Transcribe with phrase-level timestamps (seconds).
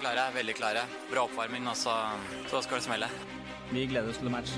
[0.00, 0.82] Klare, veldig klare.
[1.10, 1.94] Bra oppvarming, og så,
[2.50, 3.08] så skal det smelle.
[3.70, 4.54] Vi gleder oss til match.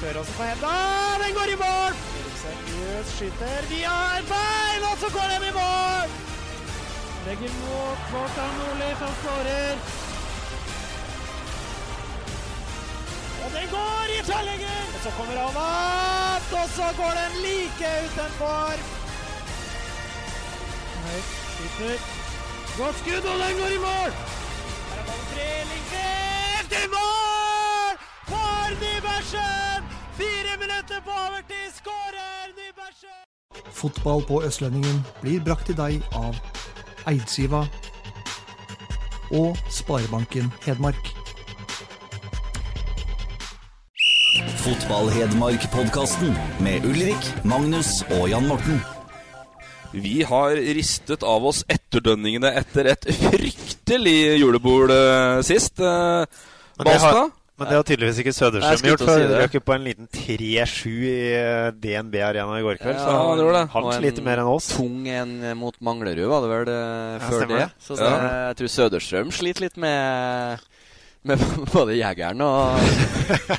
[0.00, 0.74] Tør også på henda.
[1.22, 1.96] Den går i mål!
[2.40, 6.14] Seriøs skyter Vi har bein, og så går den i mål!
[7.26, 9.82] Legger mot Kvartan Nordli, som skårer.
[13.44, 14.80] Og den går i tverrlegger!
[14.94, 18.88] Og så kommer han opp, og så går den like utenfor.
[21.04, 21.98] Høyt, skyter.
[22.78, 24.10] Godt skudd, og den går i mål!
[24.90, 27.94] Her er ballen tre, Lindgren i mål!
[28.30, 29.80] For Nybergsen!
[30.20, 33.20] Fire minutter på overtid, skårer Nybergsen!
[33.72, 36.36] Fotball på Østlendingen blir brakt til deg av
[37.08, 37.64] Eidsiva
[39.32, 41.12] og Sparebanken Hedmark.
[44.60, 48.99] Fotball-Hedmark-podkasten med Ulrik, Magnus og Jan Morten.
[49.92, 55.78] Vi har ristet av oss etterdønningene etter et fryktelig julebord eh, sist.
[55.80, 56.26] Men
[56.86, 60.06] det har- Men det har tydeligvis ikke Søderstrøm gjort, for si røk på en liten
[60.08, 62.96] 3-7 i eh, DNB Arena i går kveld.
[62.96, 63.64] Ja, så han, det det.
[63.74, 64.68] han sliter mer enn oss.
[64.72, 67.66] Tung en mot Manglerud, var det vel det, Ja, før det.
[67.84, 68.48] Så, Så Ja.
[68.48, 70.58] jeg tror Søderstrøm sliter litt med
[71.28, 71.42] med
[71.74, 72.80] både jegeren og,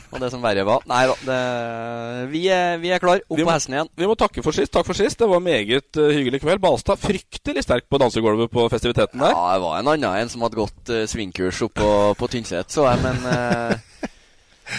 [0.09, 0.85] og det som verre var.
[0.89, 3.21] Nei da, det- vi, er, vi er klar.
[3.27, 3.91] Opp må, på hesten igjen.
[3.97, 4.71] Vi må takke for sist.
[4.73, 5.19] Takk for sist.
[5.21, 6.61] Det var meget eh, hyggelig kveld.
[6.63, 9.35] Balstad fryktelig sterk på dansegulvet på festiviteten der.
[9.35, 12.69] Ja, det var en annen en som hadde gått uh, svingkurs oppå på, på Tynset,
[12.73, 13.73] så jeg, men uh,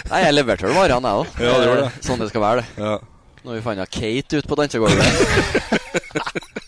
[0.08, 1.40] Nei, jeg leverte vel varene, jeg òg.
[1.42, 1.88] Ja, det det.
[2.06, 2.84] Sånn det skal være, det.
[2.86, 2.94] Ja.
[3.42, 5.02] Når vi fant Kate ute på dansegulvet.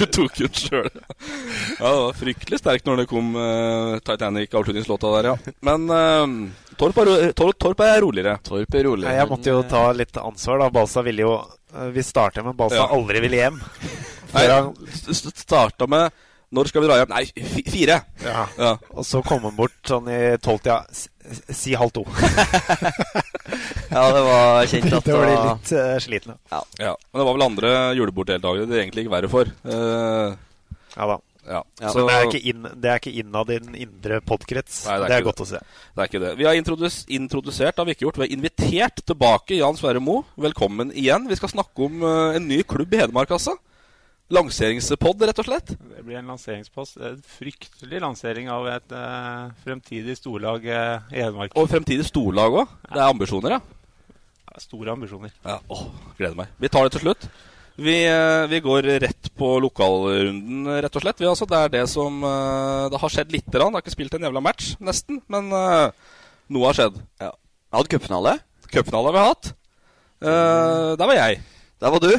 [0.00, 0.86] Du tok ut sjøl.
[0.88, 5.54] Ja, det var fryktelig sterkt når det kom uh, Titanic-avslutningslåta der, ja.
[5.66, 8.38] Men uh, Torp, er, ro- Torp, Torp er roligere.
[8.46, 9.10] Torp er roligere.
[9.12, 10.70] Nei, Jeg måtte jo ta litt ansvar, da.
[10.72, 12.88] Balsa ville jo eh, Vi starter med Balsa Ja.
[12.96, 13.60] aldri ville hjem.
[14.32, 16.08] Nei, han, st- st- starta med
[16.50, 17.12] Når skal vi dra hjem?
[17.14, 17.24] Nei,
[17.70, 18.00] fire.
[18.24, 18.44] ja.
[18.58, 18.72] Ja.
[18.90, 20.80] Og så kom han bort sånn i tolvtida.
[21.54, 22.04] Si halv to.
[23.90, 26.36] Ja, det var kjent at Det var de litt uh, slitne.
[26.50, 26.92] ja.
[27.10, 29.50] Men det var vel andre juleborddeltakere det egentlig gikk verre for.
[29.66, 30.36] Uh,
[30.94, 31.16] Ja da.
[31.50, 31.62] ja.
[31.80, 34.84] Ja, Så Men det er ikke, inn, det er ikke innad i den indre podkrets.
[34.86, 35.62] Nei, det er det er godt godt å se.
[35.96, 36.30] det er ikke det.
[36.38, 38.20] Vi har introdus introdusert, det har vi ikke gjort.
[38.22, 40.22] Vi har invitert tilbake Jan Sverre Moe.
[40.38, 41.26] Velkommen igjen.
[41.30, 43.56] Vi skal snakke om uh, en ny klubb i Hedmark, altså.
[44.30, 45.72] Lanseringspod, rett og slett.
[45.74, 47.00] Det blir en lanseringspost.
[47.02, 51.56] En fryktelig lansering av et uh, fremtidig storlag eh, i Hedmark.
[51.58, 52.74] Og fremtidig storlag òg.
[52.86, 54.60] Det er ambisjoner, ja.
[54.60, 55.32] Store ambisjoner.
[55.46, 55.86] Ja, åh,
[56.18, 56.50] gleder meg.
[56.60, 57.28] Vi tar det til slutt.
[57.80, 61.22] Vi, eh, vi går rett på lokalrunden, rett og slett.
[61.22, 63.72] Vi, altså, det er det som Det har skjedd lite grann.
[63.72, 65.22] Det har ikke spilt en jævla match, nesten.
[65.32, 67.00] Men noe har skjedd.
[67.22, 67.32] Jeg
[67.78, 68.36] hadde cupfinale.
[68.70, 69.56] Cupfinale har vi hatt.
[70.20, 71.40] Eh, der var jeg.
[71.80, 72.10] Der var du.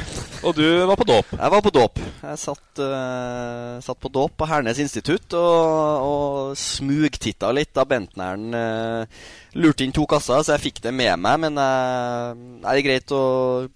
[0.41, 1.35] Og du var på dåp.
[1.37, 1.99] Jeg var på dåp.
[2.01, 8.57] Jeg satt, uh, satt på dåp på Hernes institutt og, og smugtitta litt da Bentneren
[8.57, 9.21] uh,
[9.53, 11.39] lurte inn to kasser, så jeg fikk det med meg.
[11.43, 13.23] Men eh, det er greit å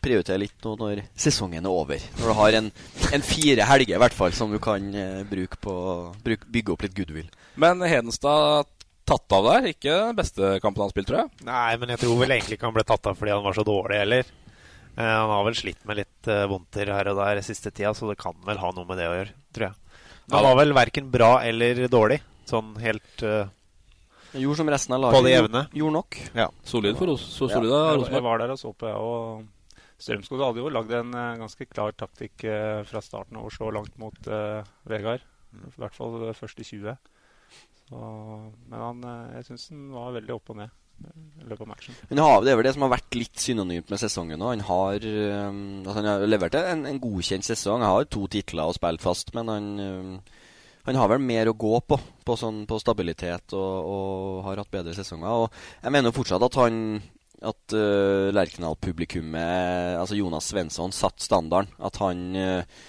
[0.02, 2.06] prioritere litt nå når sesongen er over.
[2.20, 2.70] Når du har en,
[3.18, 5.76] en fire helger i hvert fall som du kan eh, bruke på
[6.24, 7.28] bruk, bygge opp litt goodwill.
[7.60, 8.72] Men Hedenstad
[9.06, 9.70] tatt av der.
[9.76, 11.46] Ikke beste kampen han spilte, tror jeg.
[11.52, 13.68] Nei, men jeg tror vel egentlig ikke han ble tatt av fordi han var så
[13.68, 14.34] dårlig heller.
[14.96, 18.08] Eh, han har vel slitt med litt uh, vondter her og der siste tida, så
[18.12, 20.02] det kan vel ha noe med det å gjøre, tror jeg.
[20.34, 23.46] Han var vel verken bra eller dårlig, sånn helt uh,
[24.40, 25.18] gjorde som resten av laget.
[25.18, 25.66] På det jevne.
[25.76, 26.18] Gjorde nok.
[26.68, 27.26] Solid for oss.
[27.36, 28.98] så Ja, solid av jeg, jeg var der og så på, jeg.
[29.00, 29.52] Og
[30.02, 33.72] Strømskog hadde jo lagd en eh, ganske klar taktikk eh, fra starten av å slå
[33.72, 35.24] langt mot uh, Vegard.
[35.56, 36.98] I hvert fall først første 20.
[37.86, 38.02] Så,
[38.68, 40.82] men han, eh, jeg syns han var veldig opp og ned
[42.10, 44.50] Men har, det er vel det som har vært litt synonymt med sesongen nå.
[44.54, 47.84] Han har, um, altså han har levert en, en godkjent sesong.
[47.84, 50.16] Han har to titler og spilt fast, men han, um,
[50.88, 54.74] han har vel mer å gå på på, sånn, på stabilitet og, og har hatt
[54.74, 55.46] bedre sesonger.
[55.46, 56.80] Og jeg mener fortsatt at han
[57.46, 61.70] at uh, Lerkendal-publikummet, altså Jonas Svensson, satt standarden.
[61.84, 62.86] At han uh,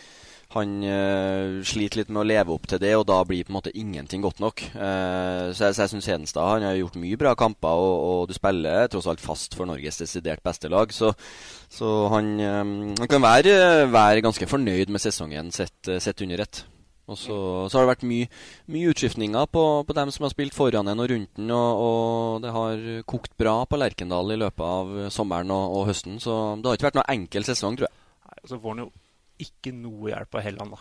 [0.56, 3.58] han eh, sliter litt med å leve opp til det, og da blir på en
[3.58, 4.62] måte ingenting godt nok.
[4.74, 8.20] Uh, så jeg, så jeg syns Hedenstad han har gjort mye bra kamper, og, og,
[8.30, 10.92] du spiller tross alt fast for Norges desidert beste lag.
[10.94, 11.12] Så,
[11.72, 13.54] så han, eh, han, kan være,
[13.92, 16.64] være, ganske fornøyd med sesongen sett, sett under ett.
[17.06, 17.36] Og så,
[17.70, 18.26] så, har det vært mye,
[18.74, 21.52] mye utskiftninger på, på, dem som har spilt foran en og rundt den.
[21.54, 26.18] Og, og, det har kokt bra på Lerkendal i løpet av sommeren og, og høsten.
[26.22, 28.00] Så det har ikke vært noe enkel sesong, tror jeg.
[28.26, 28.90] Nei, så får han jo
[29.42, 30.80] ikke noe hjelp av Helland, da.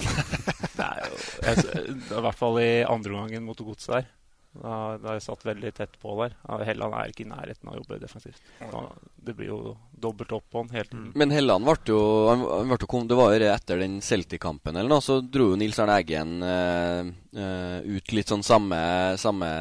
[0.78, 4.08] det er jo jeg, I hvert fall i andre omgangen mot Godset der.
[4.50, 6.32] Da, da jeg satt veldig tett på der.
[6.66, 8.40] Helland er ikke i nærheten av å jobbe defensivt.
[8.58, 8.82] Da,
[9.22, 9.58] det blir jo
[9.94, 11.12] dobbelt opp på han hele tiden.
[11.14, 15.04] Men Helland ble jo, han, ble jo Det var jo etter den Celtic-kampen eller noe,
[15.04, 17.06] så dro jo Nils Arne Eggen uh,
[17.36, 18.80] uh, ut litt sånn samme,
[19.22, 19.52] samme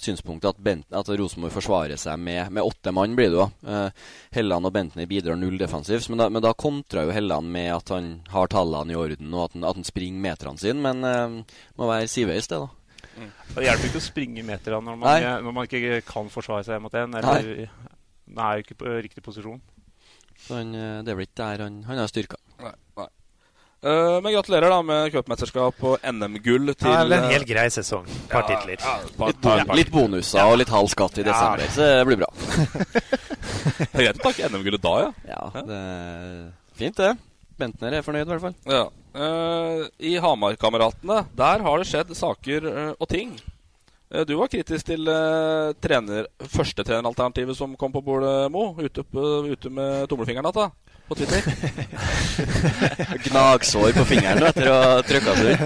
[0.00, 3.48] synspunkt, at, Bent, at Rosenborg forsvarer seg med, med, åtte mann, blir det jo.
[3.66, 3.92] Uh,
[4.32, 7.92] Helland og Bentner bidrar null defensivt, men da, men da kontra jo Helland med at
[7.92, 10.80] han har tallene i orden, og at han, at han springer meterne sine.
[10.80, 12.79] Men uh, må være sideveis, det, da.
[13.20, 13.30] Mm.
[13.54, 16.94] Det hjelper ikke å springe meter når man, når man ikke kan forsvare seg mot
[16.96, 17.18] en.
[17.20, 17.68] Eller
[18.38, 19.60] er jo ikke på riktig posisjon.
[20.40, 22.38] Så han, eh, det er vel ikke der han, han har styrka.
[22.62, 23.08] Nei, nei.
[23.80, 27.64] Uh, men gratulerer da med cupmesterskap og NM-gull til ja, det er En helt grei
[27.72, 28.04] sesong.
[28.04, 28.82] Et par ja, titler.
[28.84, 32.20] Ja, par, litt, bon, litt, bonuser og litt halv skatt i desember, så det blir
[32.20, 32.28] bra.
[33.80, 35.10] det er greit å takke NM-gullet da, ja.
[35.32, 36.34] Ja, det er
[36.76, 37.14] fint, det.
[37.60, 38.58] Bentner er fornøyd, i hvert fall.
[38.68, 38.84] Ja.
[39.10, 43.32] Uh, I Hamar-kameratene, der har det skjedd saker uh, og ting.
[44.10, 45.10] Uh, du var kritisk til
[45.82, 48.70] trener, førstetreneralternativet som kom på bordet, Mo.
[48.78, 49.02] Ute,
[49.50, 50.68] ute med tommelfingeren da,
[51.08, 51.42] på Twitter.
[53.26, 55.64] Gnagsår på fingeren etter å ha trykka seg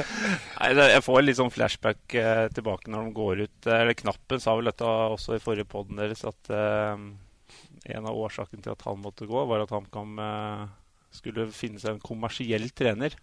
[0.80, 2.16] Jeg får litt sånn flashback
[2.56, 3.68] tilbake når de går ut.
[3.68, 8.72] Eller Knappen sa vel dette også i forrige poden deres, at en av årsakene til
[8.72, 10.16] at han måtte gå, var at han kom
[11.14, 13.14] skulle finne seg en kommersiell trener.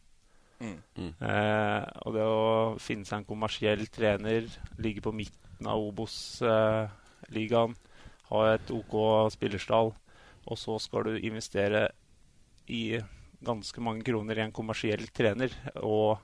[0.62, 0.78] Mm.
[0.96, 1.14] Mm.
[1.28, 4.48] Eh, og det å finne seg en kommersiell trener,
[4.82, 8.96] ligge på midten av Obos-ligaen, eh, ha et OK
[9.34, 9.92] spillerstall,
[10.48, 11.90] og så skal du investere
[12.72, 13.02] i
[13.42, 16.22] ganske mange kroner i en kommersiell trener, og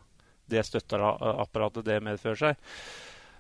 [0.47, 2.61] det støtteapparatet det medfører seg,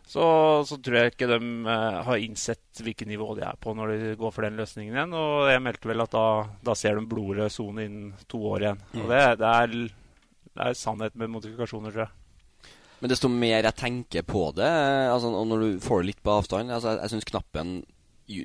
[0.07, 0.23] så,
[0.63, 4.11] så, tror jeg ikke de uh, har innsett hvilket nivå de er på når de
[4.19, 5.15] går for den løsningen igjen.
[5.19, 6.27] Og jeg meldte vel at da,
[6.63, 8.79] da ser de blodrød sone innen to år igjen.
[8.93, 9.01] Mm.
[9.01, 9.75] Og det, det, er,
[10.57, 12.71] det, er, sannhet med modifikasjoner, tror jeg.
[12.97, 14.67] Men desto mer jeg tenker på det,
[15.11, 17.73] altså, og når du får det litt på avstand altså, Jeg, jeg syns Knappen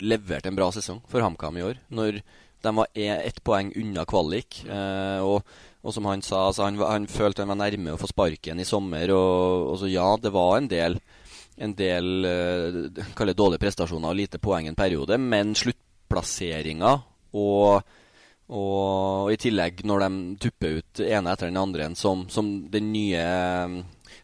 [0.05, 1.81] leverte en bra sesong for HamKam i år.
[1.91, 2.21] Når
[2.63, 4.61] de var e, ett poeng unna kvalik.
[4.69, 5.43] Eh, og,
[5.83, 8.69] og, som han sa, altså, han, han, følte han var nærme å få sparken i
[8.69, 9.11] sommer.
[9.17, 11.01] Og, og så ja, det var en del
[11.63, 16.95] en del eh, dårlige prestasjoner og lite poeng en periode, men sluttplasseringa
[17.39, 17.91] og,
[18.53, 23.25] og, i tillegg når de tupper ut ene etter den andre som, som den nye,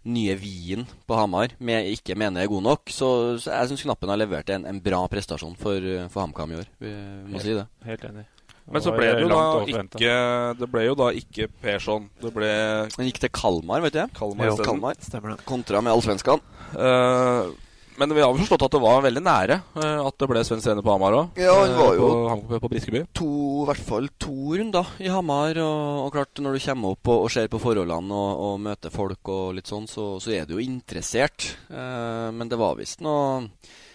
[0.08, 3.10] nye Wien på Hamar med, ikke mener er god nok, så,
[3.40, 6.74] så jeg syns Knappen har levert en, en bra prestasjon for, for HamKam i år.
[6.82, 7.68] Vi må helt, si det.
[7.88, 8.26] Helt enig.
[8.68, 10.16] Men så ble det jo da ikke
[10.58, 12.10] Det ble jo da ikke Persson.
[12.20, 12.50] Det ble
[12.98, 14.02] Han gikk til Kalmar, vet du.
[14.18, 14.98] Kalmar, jo, Kalmar.
[15.00, 15.38] Stemmer det.
[15.48, 16.44] Kontra med allsvenskene.
[16.76, 17.54] Uh,
[17.98, 20.62] men vi har vel forstått at det var veldig nære uh, at det ble Sven
[20.62, 21.40] trener på Hamar òg.
[21.40, 22.10] Ja, han var jo
[22.48, 23.02] på, på Briskeby.
[23.18, 23.30] To,
[23.64, 25.58] i hvert fall to runder i Hamar.
[25.64, 28.94] Og, og, klart, når du kommer opp og, og ser på forholdene og, og, møter
[28.94, 31.50] folk og litt sånn, så, så er du jo interessert.
[31.68, 33.48] men det var visst noe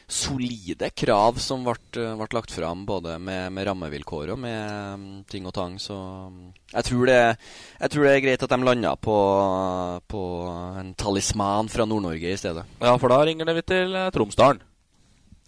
[0.08, 5.48] solide krav som ble, ble lagt fram, både med, med, rammevilkår og med um, ting
[5.50, 5.78] og tang.
[5.82, 7.20] Så um, jeg tror, det,
[7.80, 9.18] jeg tror det er greit at de landa på,
[10.10, 10.26] på
[10.81, 12.68] en talisman fra Nord-Norge i stedet.
[12.81, 14.62] Ja, for da ringer det vi til uh, Tromsdalen.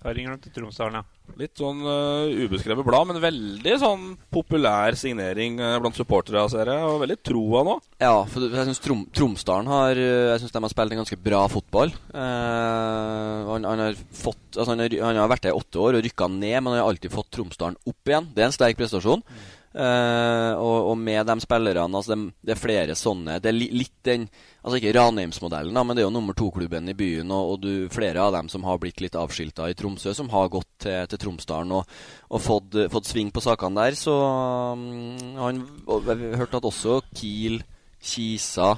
[0.05, 1.33] Da ringer de til Tromsdalen, ja.
[1.39, 6.83] Litt sånn uh, ubeskrevet blad, men veldig sånn populær signering uh, blant supportere, ser jeg.
[6.85, 7.73] Og veldig troa nå.
[8.03, 11.41] Ja, for jeg syns Trom Tromsdalen har Jeg synes de har spilt en ganske bra
[11.49, 11.95] fotball.
[12.13, 15.97] Uh, han, han, har fått Altså han har, han har vært der i åtte år
[15.97, 18.29] og rykka ned, men han har alltid fått Tromsdalen opp igjen.
[18.29, 19.25] Det er en sterk prestasjon.
[19.25, 19.54] Mm.
[19.75, 23.65] Uh, og, og, med de spillerne altså det, det, er flere sånne Det er li,
[23.75, 24.21] litt den
[24.63, 27.29] Altså ikke Ranheimsmodellen, men det er jo nummer to-klubben i byen.
[27.35, 30.47] Og, og du, flere av dem som har blitt litt avskilta i Tromsø, som har
[30.49, 31.91] gått til, til Tromsdalen og,
[32.31, 33.99] og fått, fått, sving på sakene der.
[33.99, 37.59] Så um, han Vi hørte at også Kiel,
[38.01, 38.71] Kisa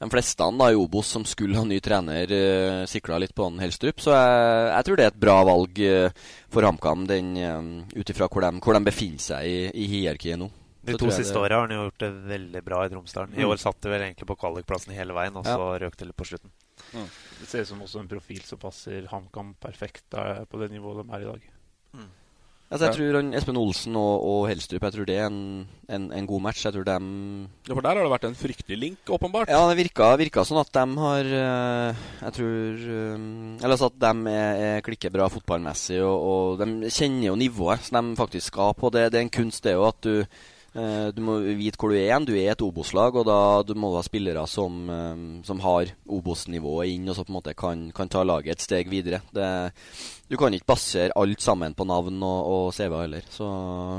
[0.00, 3.60] de fleste da, i Obos som skulle ha ny trener, uh, sikla litt på han
[3.60, 4.00] Helstrup.
[4.00, 4.38] Så jeg,
[4.70, 8.78] jeg, tror det er et bra valg uh, for HamKam um, ut ifra hvor, hvor,
[8.78, 10.48] de befinner seg i, i hierarkiet nå.
[10.88, 13.36] De to siste åra har han gjort det veldig bra i Tromsdalen.
[13.36, 13.50] I mm.
[13.52, 15.74] år satt det vel egentlig på kvalikplassen hele veien, og så ja.
[15.84, 16.54] røk det litt på slutten.
[16.96, 17.10] Mm.
[17.42, 21.12] Det ser ut som også en profil som passer HamKam perfekt på det nivået de
[21.12, 21.44] er i dag.
[22.00, 22.08] Mm.
[22.70, 26.04] Altså, jeg tror han, Espen Olsen og, og Helstrup Jeg tror det er en, en,
[26.14, 26.62] en god match.
[26.62, 27.08] Jeg tror dem
[27.66, 29.50] Ja, For der har det vært en fryktelig link, åpenbart.
[29.50, 33.26] Ja, det virka, virka sånn at de har eh, Jeg tror eh,
[33.58, 37.90] Eller altså at de er, er klikker bra fotballmessig, og, og de kjenner jo nivået
[37.90, 38.92] som de faktisk skal på.
[38.94, 40.22] Det, det er en kunst, det jo, at du
[40.72, 42.26] du må vite hvor du er igjen.
[42.28, 46.94] Du er et Obos-lag, og da du må ha spillere som, eh, som har Obos-nivået
[46.94, 49.22] inn, og så på en måte kan, kan ta laget et steg videre.
[49.34, 49.48] Det,
[50.30, 53.26] du kan ikke basere alt sammen på navn og, og CV heller.
[53.34, 53.48] Så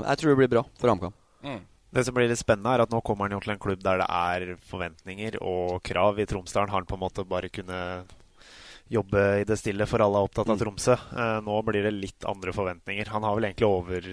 [0.05, 1.17] jeg tror det blir bra for HamKam.
[1.91, 3.99] Det som blir litt spennende, er at nå kommer han jo til en klubb der
[3.99, 6.21] det er forventninger og krav.
[6.23, 8.13] I Tromsdalen har han på en måte bare kunnet
[8.91, 10.95] jobbe i det stille, for alle er opptatt av Tromsø.
[10.95, 13.11] Eh, nå blir det litt andre forventninger.
[13.11, 14.07] Han har vel egentlig over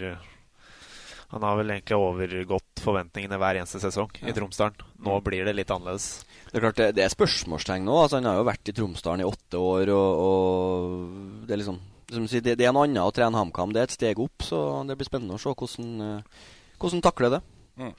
[1.28, 4.80] han har vel egentlig overgått forventningene hver eneste sesong i Tromsdalen.
[5.04, 6.24] Nå blir det litt annerledes.
[6.48, 7.98] Det er klart det, det er spørsmålstegn nå.
[8.00, 11.80] Altså, han har jo vært i Tromsdalen i åtte år, og, og det er liksom
[12.08, 13.72] som sier, det, det er noe annet å trene HamKam.
[13.74, 14.58] Det er et steg opp, så
[14.88, 16.46] det blir spennende å se hvordan, eh,
[16.80, 17.40] hvordan takler det.
[17.82, 17.90] Ja,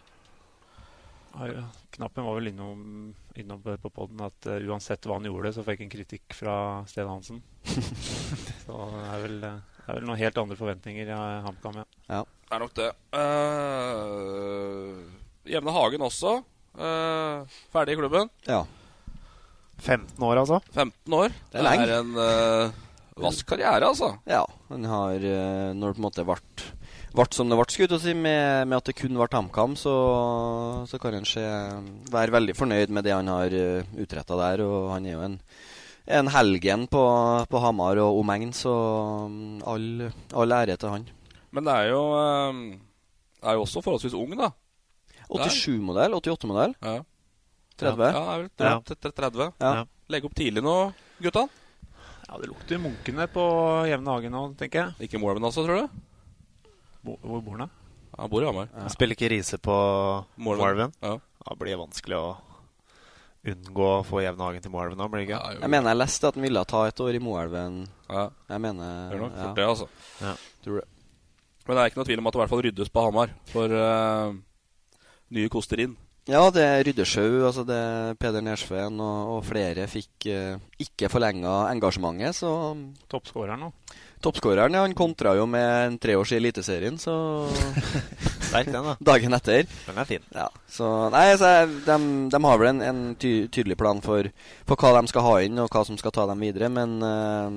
[1.53, 1.67] ja.
[1.93, 2.79] Knappen var vel innom,
[3.38, 6.55] innom på poden at uh, uansett hva han gjorde, så fikk han kritikk fra
[6.89, 7.41] Sten Hansen.
[8.63, 11.84] så det er, vel, eh, det er vel noen helt andre forventninger i HamKam, ja.
[12.13, 12.17] ja.
[12.46, 12.89] Det er nok det.
[13.10, 15.00] Uh,
[15.50, 16.34] Jevne Hagen også.
[16.77, 17.41] Uh,
[17.74, 18.29] ferdig i klubben.
[18.46, 18.60] Ja.
[19.81, 20.60] 15 år, altså?
[20.75, 21.34] 15 år.
[21.50, 21.88] Det er lenge.
[21.89, 22.77] Det er en uh,
[23.25, 24.12] vask karriere, altså.
[24.29, 26.38] Ja, han har uh, Når det på en måte ble
[27.17, 29.74] vart som det ble, skulle jeg å si, med, med at det kun ble HamKam,
[29.74, 29.96] så,
[30.86, 34.62] så kan han være veldig fornøyd med det han har uh, utretta der.
[34.69, 35.41] Og han er jo en,
[36.10, 37.01] en helgen på,
[37.50, 38.72] på Hamar og omegn, så
[39.28, 41.06] um, all, all ære til han.
[41.54, 42.60] Men det er jo, eh,
[43.46, 44.50] er jo også forholdsvis ung, da.
[45.30, 46.74] 87-modell, 88-modell.
[46.82, 46.98] Ja.
[47.80, 47.86] 30.
[47.86, 48.74] Ja, det er vel Ja.
[48.89, 49.12] 30.
[49.22, 49.50] 30.
[49.62, 49.86] Ja.
[50.10, 50.75] Legge opp tidlig nå,
[51.22, 51.46] gutta.
[52.28, 53.44] Ja, Det lukter Munkene på
[53.89, 55.08] Jevne Hagen nå, tenker jeg.
[55.08, 56.01] Ikke Morven altså, tror du?
[57.06, 57.70] Bo, hvor bor han?
[57.70, 57.70] da?
[58.20, 58.68] Han bor i Hamar.
[58.75, 59.75] Han Spiller ikke Riise på
[60.42, 60.92] Morven?
[61.01, 61.16] Ja.
[61.46, 62.28] Da blir det vanskelig å
[63.48, 65.39] unngå å få Jevnhagen til Moelven, blir det ikke?
[65.62, 67.79] Jeg mener jeg leste at han ville ta et år i Moelven.
[68.10, 68.25] Ja.
[68.51, 69.53] Jeg mener Gjør nok ja.
[69.55, 69.88] det, altså.
[70.19, 70.36] Ja.
[70.65, 70.88] Tror det.
[71.69, 73.34] Men det er ikke noe tvil om at det i hvert fall ryddes på Hamar
[73.51, 74.38] for uh,
[75.38, 75.98] nye koster inn.
[76.29, 81.10] Ja, det er Ryddesjau, altså det er Peder Nersveen og, og flere fikk uh, ikke
[81.10, 82.51] forlenga engasjementet, så
[83.10, 83.72] Toppskåreren nå.
[84.22, 87.15] Toppskåreren, ja, han kontra jo med en treårs i Eliteserien, så
[88.50, 88.96] Sterk den, da.
[89.12, 89.68] Dagen etter.
[89.86, 90.24] Den er fin.
[90.34, 91.98] Ja, så Nei, så de,
[92.34, 94.29] de har vel en, en ty tydelig plan for,
[94.70, 97.50] for hva de skal ha inn, og hva som skal ta dem videre, men uh,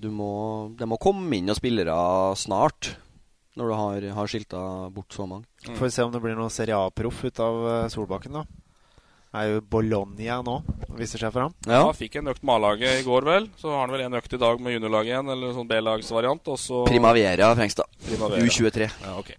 [0.00, 0.32] du må,
[0.78, 1.94] de må komme inn og spillere
[2.38, 2.94] snart.
[3.58, 4.60] Når du har, har skilta
[4.94, 5.46] bort så mange.
[5.66, 8.44] Får vi se om det blir noe Serie A-proff ut av eh, Solbakken, da.
[9.30, 10.54] Det er jo Bologna nå,
[10.98, 11.52] viser seg for ham.
[11.66, 11.82] Ja.
[11.94, 13.50] Fikk en økt med A-laget i går, vel.
[13.58, 16.50] Så har han vel en økt i dag med juniorlaget igjen, eller sånn B-lagsvariant.
[16.88, 18.00] Primavera Frengstad.
[18.06, 18.46] Primavera.
[18.46, 18.88] U23.
[19.04, 19.34] Ja, ok.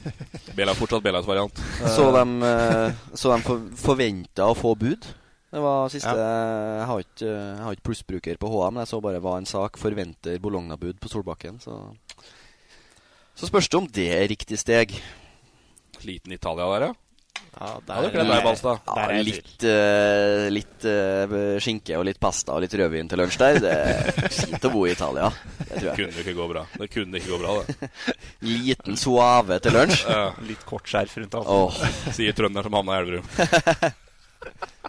[0.56, 1.62] B-lag, fortsatt Belas variant.
[1.80, 5.08] Så de, eh, så de for, forventa å få bud.
[5.52, 8.78] Det var siste Jeg har ikke, jeg har ikke plussbruker på HM.
[8.80, 9.76] jeg så bare hva en sak.
[9.80, 11.58] Forventer Bologna-bud på Solbakken.
[11.60, 11.76] Så,
[13.36, 14.96] så spørs det om det er riktig steg.
[16.08, 17.01] Liten Italia der, ja.
[17.52, 22.74] Ja, Ja, der, deg, Ja, litt uh, litt uh, skinke og litt pasta og litt
[22.80, 23.60] rødvin til lunsj der.
[23.62, 25.28] Det er fint å bo i Italia.
[25.58, 25.96] Det tror jeg.
[26.00, 26.64] Kunne ikke gå bra.
[26.80, 27.90] Det kunne ikke gå bra, det.
[28.54, 30.06] Liten suave til lunsj.
[30.08, 30.24] Ja.
[30.48, 31.52] Litt kort skjerf rundt halsen.
[31.52, 32.14] Oh.
[32.16, 33.28] Sier trønderen som havna i Elverum.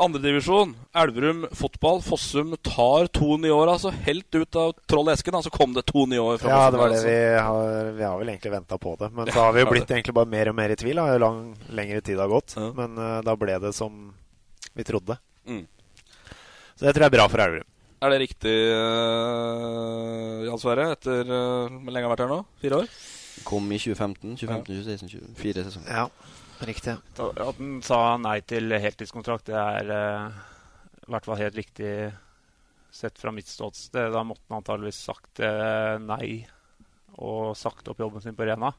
[0.00, 2.00] Andredivisjon, Elverum fotball.
[2.02, 3.92] Fossum tar to nye år, altså.
[4.06, 6.80] Helt ut av troll esken, altså kom det to nye år fra Ja, Fossum det
[6.80, 7.10] var det altså.
[7.10, 9.10] vi har Vi har vel egentlig venta på det.
[9.12, 10.96] Men så har vi jo blitt egentlig bare mer og mer i tvil.
[10.96, 11.06] Da.
[11.12, 11.42] Jo lang,
[11.76, 12.56] lengre tid har gått.
[12.78, 14.00] Men uh, da ble det som
[14.72, 15.18] vi trodde.
[15.46, 15.66] Mm.
[16.74, 17.68] Så det tror jeg er bra for Elverum.
[18.02, 20.88] Er det riktig, uh, Jan Sverre?
[20.96, 22.40] Etter uh, Hvor lenge har vært her nå?
[22.64, 22.94] Fire år?
[23.46, 25.92] Kom i 2015, 2015, 2016, 24 sesonger.
[25.94, 26.08] Ja,
[26.68, 26.96] riktig.
[27.18, 30.42] At han sa nei til heltidskontrakt, det er eh,
[31.02, 31.92] i hvert fall helt riktig
[32.92, 34.12] sett fra mitt ståsted.
[34.12, 36.42] Da måtte han antageligvis sagt eh, nei
[37.22, 38.72] og sagt opp jobben sin på Rena.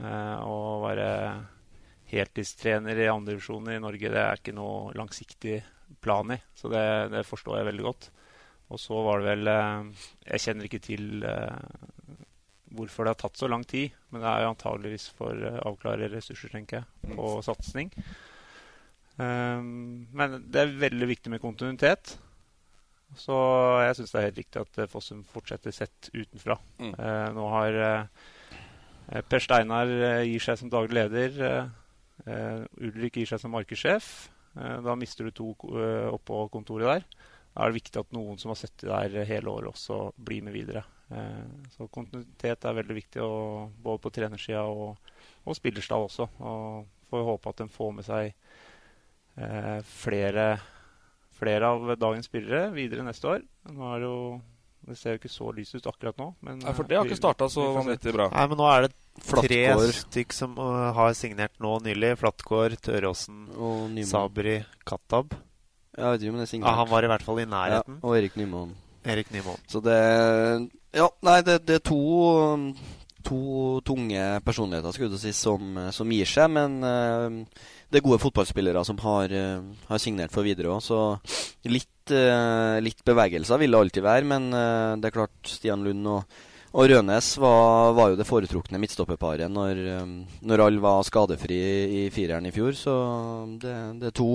[0.00, 1.10] Eh, og være
[2.12, 5.62] heltidstrener i andredivisjon i Norge, det er ikke noe langsiktig
[6.04, 6.38] plan i.
[6.56, 8.10] Så det, det forstår jeg veldig godt.
[8.72, 12.20] Og så var det vel eh, Jeg kjenner ikke til eh,
[12.76, 13.94] hvorfor det har tatt så lang tid.
[14.10, 17.92] Men det er jo antageligvis for å avklare ressurser, tenker jeg, og satsing.
[19.16, 22.16] Um, men det er veldig viktig med kontinuitet.
[23.18, 23.36] Så
[23.84, 26.56] jeg syns det er helt riktig at eh, Fossum fortsetter sett utenfra.
[26.80, 26.94] Mm.
[26.96, 28.30] Uh, nå har uh,
[29.28, 31.36] Per Steinar eh, gir seg som daglig leder.
[31.42, 34.08] Uh, eh, Ulrik gir seg som markedssjef.
[34.56, 35.52] Eh, da mister du to
[36.12, 37.28] oppå kontoret der.
[37.52, 40.56] Da er det viktig at noen som har sittet der hele året, også blir med
[40.56, 40.86] videre.
[41.12, 45.12] Eh, så kontinuitet er veldig viktig, og, både på trenersida og,
[45.44, 46.28] og spillerstall også.
[46.40, 48.30] Og får håpe at de får med seg
[49.36, 50.46] eh, flere,
[51.36, 53.44] flere av dagens spillere videre neste år.
[53.72, 54.24] Nå er det jo
[54.82, 56.24] det ser jo ikke så lyst ut akkurat nå.
[56.42, 58.26] Men, Nei, for det har ikke starta så vanvittig bra.
[58.32, 58.92] Nei, men nå er det
[59.22, 59.60] tre
[59.94, 62.16] stykk som uh, har signert nå nylig.
[62.18, 63.44] Flatgård, Tøråsen.
[64.08, 64.56] Sabri,
[64.88, 65.36] Katab
[65.94, 66.72] Jeg vet ikke om det er signert.
[66.72, 68.00] Ja, han var i hvert fall i nærheten.
[68.00, 68.74] Ja, og Erik Nymoen.
[69.14, 69.62] Erik Nymoen.
[69.70, 70.00] Så det
[70.92, 72.00] Ja, nei, det, det er to,
[73.24, 73.40] to
[73.88, 76.52] tunge personligheter skulle du si, som, som gir seg.
[76.52, 80.82] Men uh, det er gode fotballspillere som har, uh, har signert for videre òg.
[80.84, 81.00] Så
[81.64, 84.28] litt, uh, litt bevegelser vil det alltid være.
[84.28, 86.36] Men eh, det er klart, Stian Lund og,
[86.72, 91.58] og Rønes var, var jo det foretrukne midtstopperparet når, eh, når alle var skadefri
[92.02, 92.72] i fireren i fjor.
[92.76, 92.94] Så
[93.60, 94.30] det, det er to,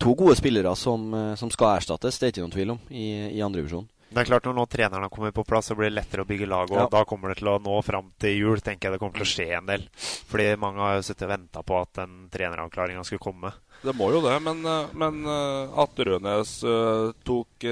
[0.00, 3.06] to gode spillere som, eh, som skal erstattes, det er ikke noen tvil om, i,
[3.36, 3.88] i andredivisjon.
[4.06, 6.28] Det er klart Når nå treneren har kommet på plass, så blir det lettere å
[6.28, 6.70] bygge lag.
[6.70, 6.86] Og Ja.
[6.90, 8.60] Da kommer det til å nå fram til jul.
[8.60, 9.88] tenker jeg det kommer til å skje en del.
[10.30, 13.52] Fordi mange har jo sittet og venta på at den treneravklaringa skulle komme.
[13.82, 17.66] Det må jo det, men, eh, men eh, at Rønes eh, tok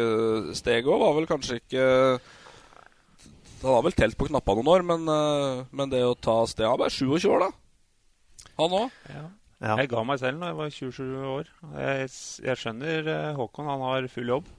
[0.55, 1.85] steget òg, var vel kanskje ikke
[3.65, 5.07] Han har vel telt på knappa noen år, men,
[5.73, 7.51] men det å ta steget Han er bare 27 år, da.
[8.59, 8.91] Han òg.
[9.09, 9.25] Ja.
[9.65, 9.79] Ja.
[9.81, 11.49] Jeg ga meg selv når jeg var 27 år.
[11.79, 12.11] Jeg,
[12.45, 14.51] jeg skjønner Håkon, han har full jobb.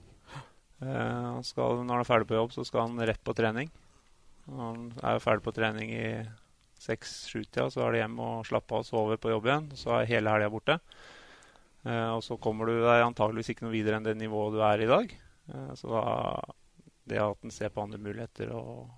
[0.84, 3.70] Eh, skal, når han er ferdig på jobb, så skal han rett på trening.
[4.46, 6.08] Når han er ferdig på trening i
[6.82, 9.70] seks-sju-tida, så er det hjem og slappe av og sove på jobb igjen.
[9.78, 10.78] Så er hele helga borte.
[11.86, 14.84] Eh, og så kommer du deg antageligvis ikke noe videre enn det nivået du er
[14.84, 15.16] i dag.
[15.52, 16.04] Eh, så da
[17.06, 18.88] det at en ser på andre muligheter og,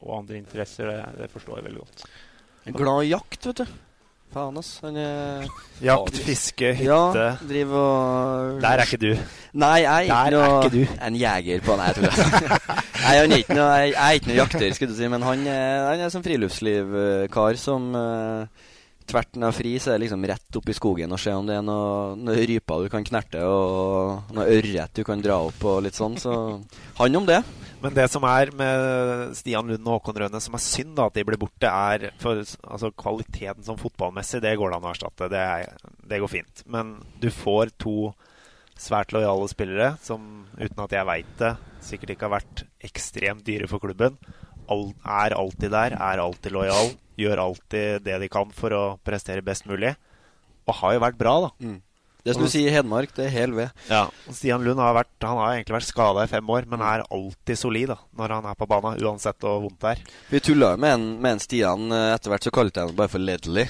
[0.00, 2.04] og andre interesser, det, det forstår jeg veldig godt.
[2.80, 3.89] Glad i jakt, vet du.
[4.30, 4.76] Faen, ass.
[4.84, 5.46] Han er
[5.82, 9.08] Jakt, fiske, hytte Ja, driver og Der er ikke du.
[9.58, 10.96] Nei, jeg er Der er noe ikke du.
[11.08, 12.60] En jeger på Nei, jeg tuller.
[13.04, 15.42] Nei, han er ikke noe, jeg, er ikke noe jakter, skulle du si, men han
[15.50, 18.68] er, han er sånn friluftslivkar som uh,
[19.10, 21.32] Tvert når jeg er fri, så er det liksom rett opp i skogen og se
[21.34, 25.40] om det er noe, noe ryper du kan knerte, og noe ørret du kan dra
[25.48, 26.14] opp, og litt sånn.
[26.20, 26.36] Så
[27.00, 27.40] han om det.
[27.80, 31.16] Men det som er med Stian Lund og Håkon Røne, som er synd da, at
[31.16, 35.30] de blir borte, er for altså, kvaliteten som fotballmessig, det går det an å erstatte.
[35.32, 36.64] Det, er, det går fint.
[36.68, 38.12] Men du får to
[38.80, 41.54] svært lojale spillere som, uten at jeg veit det,
[41.84, 44.16] sikkert ikke har vært ekstremt dyre for klubben.
[44.70, 49.44] All, er alltid der, er alltid lojal, gjør alltid det de kan for å prestere
[49.44, 49.94] best mulig.
[50.68, 51.50] Og har jo vært bra, da.
[51.64, 51.78] Mm.
[52.24, 53.70] Det som du sier i Hedmark, det er hel ved.
[53.88, 57.04] Ja, Stian Lund har, vært, han har egentlig vært skada i fem år, men er
[57.10, 60.02] alltid solid da, når han er på banen, uansett hvor vondt det er.
[60.30, 61.86] Vi tulla jo med en, med en Stian.
[61.92, 63.66] eh, Etter hvert så kalte jeg han bare for Ledley.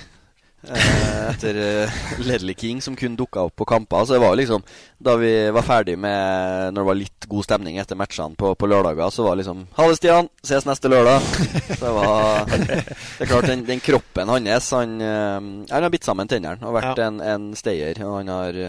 [0.60, 4.04] Eh, etter eh, Ledley King, som kun dukka opp på kamper.
[4.04, 4.60] Så det var liksom
[5.00, 8.68] Da vi var ferdig med Når det var litt god stemning etter matchene på, på
[8.68, 10.28] lørdager, så var det liksom Ha det, Stian!
[10.44, 11.24] Ses neste lørdag!
[11.70, 15.40] Så det var Det er klart, den, den kroppen hans Han, eh,
[15.72, 17.08] han har bitt sammen tennene og vært Ja.
[17.08, 17.96] en, en stayer.
[18.04, 18.60] Og han har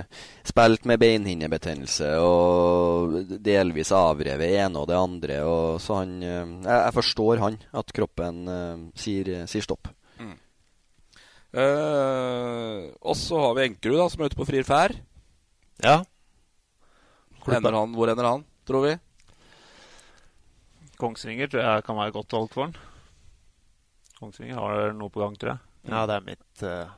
[0.47, 5.41] spilt med beinhinnebetennelse og delvis avrevet ene og det andre.
[5.43, 8.45] Og så han jeg, jeg forstår han, at kroppen
[8.95, 9.91] sier, sier stopp.
[11.52, 14.94] Eh, og så har vi Enkerud, da, som er ute på frier fær.
[15.84, 16.00] Ja.
[17.52, 18.94] Ender han, hvor ender han, tror vi?
[21.02, 22.76] Kongsvinger tror jeg kan være et godt valg for han.
[24.22, 25.66] Kongsvinger har noe på gang, tror jeg.
[25.90, 26.92] Ja, det er mitt uh,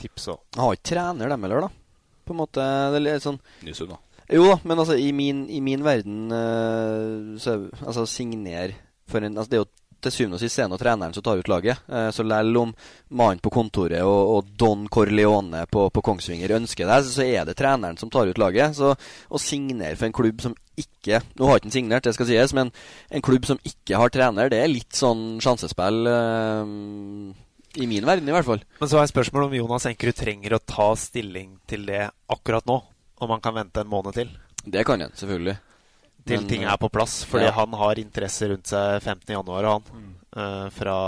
[0.00, 0.40] tips òg.
[0.56, 2.06] Han har ikke trener, dem heller, da.
[2.24, 4.00] På en måte det er litt sånn Nysund, da.
[4.30, 8.76] Jo da, men altså, i min, i min verden uh, så Altså, signer
[9.10, 9.70] for en Altså, det er jo
[10.04, 11.82] til syvende og sist er det treneren som tar ut laget.
[11.88, 12.72] Eh, så selv om
[13.10, 17.56] mannen på kontoret og, og Don Corleone på, på Kongsvinger ønsker det, så er det
[17.58, 18.76] treneren som tar ut laget.
[18.78, 22.28] Så å signere for en klubb som ikke Nå har ikke han signert, det skal
[22.30, 22.70] sies, men
[23.12, 26.06] en klubb som ikke har trener, det er litt sånn sjansespill.
[26.08, 28.62] eh, I min verden, i hvert fall.
[28.80, 32.80] Men så er spørsmålet om Jonas Enkerud trenger å ta stilling til det akkurat nå.
[33.20, 34.30] Om han kan vente en måned til.
[34.64, 35.58] Det kan han, selvfølgelig.
[36.28, 37.22] Til ting eh, er på plass.
[37.28, 37.54] Fordi ja.
[37.56, 39.88] han har interesse rundt seg 15.1, han.
[40.36, 40.98] Eh, fra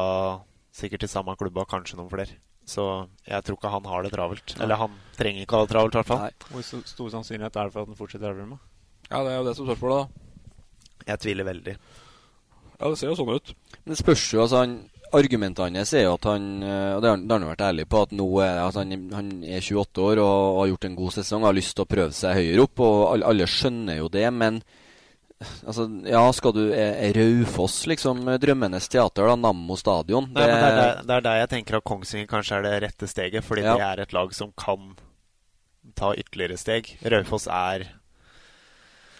[0.72, 2.38] sikkert til samme klubba, kanskje noen flere.
[2.68, 2.84] Så
[3.26, 4.54] jeg tror ikke han har det travelt.
[4.62, 6.52] Eller han trenger ikke å ha det travelt, i hvert fall.
[6.52, 8.62] Hvor stor sannsynlighet er det for at han fortsetter i med?
[9.10, 11.04] Ja, det er jo det som står for det, da.
[11.12, 11.76] Jeg tviler veldig.
[12.78, 13.54] Ja, det ser jo sånn ut.
[13.82, 14.80] Men det spørs jo, altså han,
[15.12, 17.64] Argumentet hans er jo at han eh, Og det har han det har han vært
[17.66, 20.96] ærlig på, at nå er altså han, han er 28 år og har gjort en
[20.96, 22.80] god sesong og har lyst til å prøve seg høyere opp.
[22.86, 24.62] Og alle, alle skjønner jo det, men
[25.66, 29.36] altså, ja, skal du Er, er Raufoss liksom drømmenes teater, da?
[29.36, 30.28] Nammo stadion?
[30.32, 32.74] Nei, men det, er der, det er der jeg tenker at Kongsvinger kanskje er det
[32.86, 33.44] rette steget.
[33.44, 33.74] Fordi Ja.
[33.76, 34.94] det er et lag som kan
[35.98, 36.92] ta ytterligere steg.
[37.04, 37.88] Raufoss er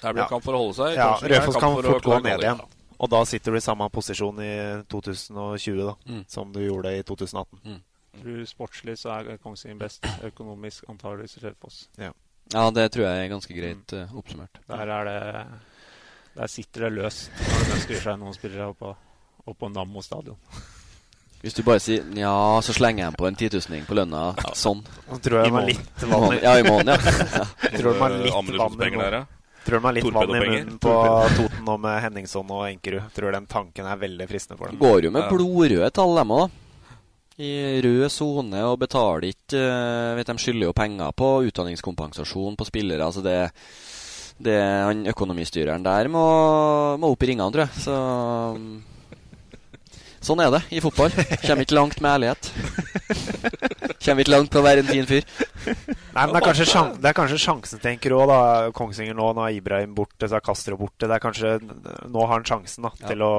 [0.03, 0.97] Her blir det kamp for å holde seg.
[0.99, 2.61] Ja, Raufoss kan å fort gå ned igjen.
[3.03, 4.53] Og da sitter du i samme posisjon i
[4.91, 6.25] 2020 da, Mm.
[6.29, 7.81] som du gjorde i 2018.
[8.23, 10.05] Tror Sportslig så er Kongsvinger best.
[10.23, 11.89] Økonomisk antageligvis Raufoss.
[11.99, 12.13] Ja.
[12.53, 14.59] Ja, det tror jeg er ganske greit uh, oppsummert.
[14.69, 15.47] Der er det
[16.37, 18.95] Der sitter det løst når de ønsker seg noen spillere oppå,
[19.53, 20.39] oppå Nammo stadion.
[21.43, 24.29] Hvis du bare sier ja, så slenger jeg på en titusning på lønna.
[24.55, 24.81] Sånn.
[25.11, 25.69] Nå tror jeg I de måneden.
[25.75, 27.45] litt vann i- Ja, i måneden, ja.
[27.79, 29.01] Tror du har litt vann i ja.
[29.01, 29.27] munnen.
[29.67, 30.95] Tror man litt vann i munnen på
[31.37, 33.11] Toten nå med Henningson og Enkerud.
[33.15, 34.79] Tror den tanken er veldig fristende for dem.
[34.79, 36.59] Går jo med blodrøde tall, dem òg.
[37.43, 42.67] I rød sone og betaler ikke eh, Vet De skylder jo penger på utdanningskompensasjon på
[42.69, 43.03] spillere.
[43.07, 43.39] Altså det,
[44.45, 46.25] det han Økonomistyreren der må,
[47.01, 47.85] må opp i ringene, tror jeg.
[47.85, 47.99] Så
[48.57, 48.73] mm,
[50.23, 51.11] Sånn er det i fotball.
[51.43, 52.51] Kommer ikke langt med ærlighet.
[54.05, 55.27] Kommer ikke langt på å være en fin fyr.
[55.67, 58.39] Nei, men det er kanskje, sjans, det er kanskje sjansen tenker òg, da.
[58.77, 61.09] Kongsvinger nå, nå er Ibrahim borte, så er Castro borte.
[61.11, 63.33] Det er kanskje Nå har han sjansen da, til å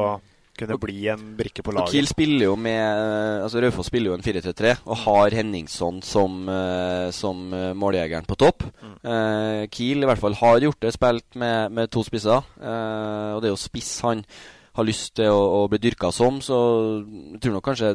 [0.57, 1.89] kunne bli en brikke på laget.
[1.89, 6.01] Og Kiel spiller jo med eh, Altså Raufoss spiller jo en 4-3-3 og har Henningson
[6.05, 8.65] som, eh, som eh, måljegeren på topp.
[9.03, 12.45] Eh, Kiel i hvert fall har gjort det, spilt med, med to spisser.
[12.61, 14.25] Eh, og det er jo spiss han
[14.73, 16.57] har lyst til å, å bli dyrka som, så
[17.05, 17.91] jeg tror nok kanskje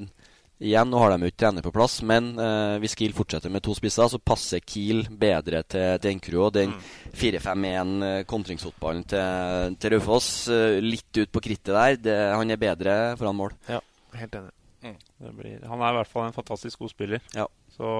[0.58, 3.62] Igjen, nå har de jo ikke trener på plass, men eh, hvis Kiel fortsetter med
[3.62, 6.48] to spisser, så passer Kiel bedre til, til Enkerud.
[6.48, 6.74] Og den
[7.14, 12.58] 4-5-1 eh, kontringsfotballen til, til Raufoss, eh, litt ut på krittet der, det, han er
[12.58, 13.54] bedre foran mål.
[13.70, 13.78] Ja,
[14.18, 14.54] helt enig.
[14.82, 17.22] Det blir, han er i hvert fall en fantastisk god spiller.
[17.34, 17.46] Ja.
[17.74, 17.94] Så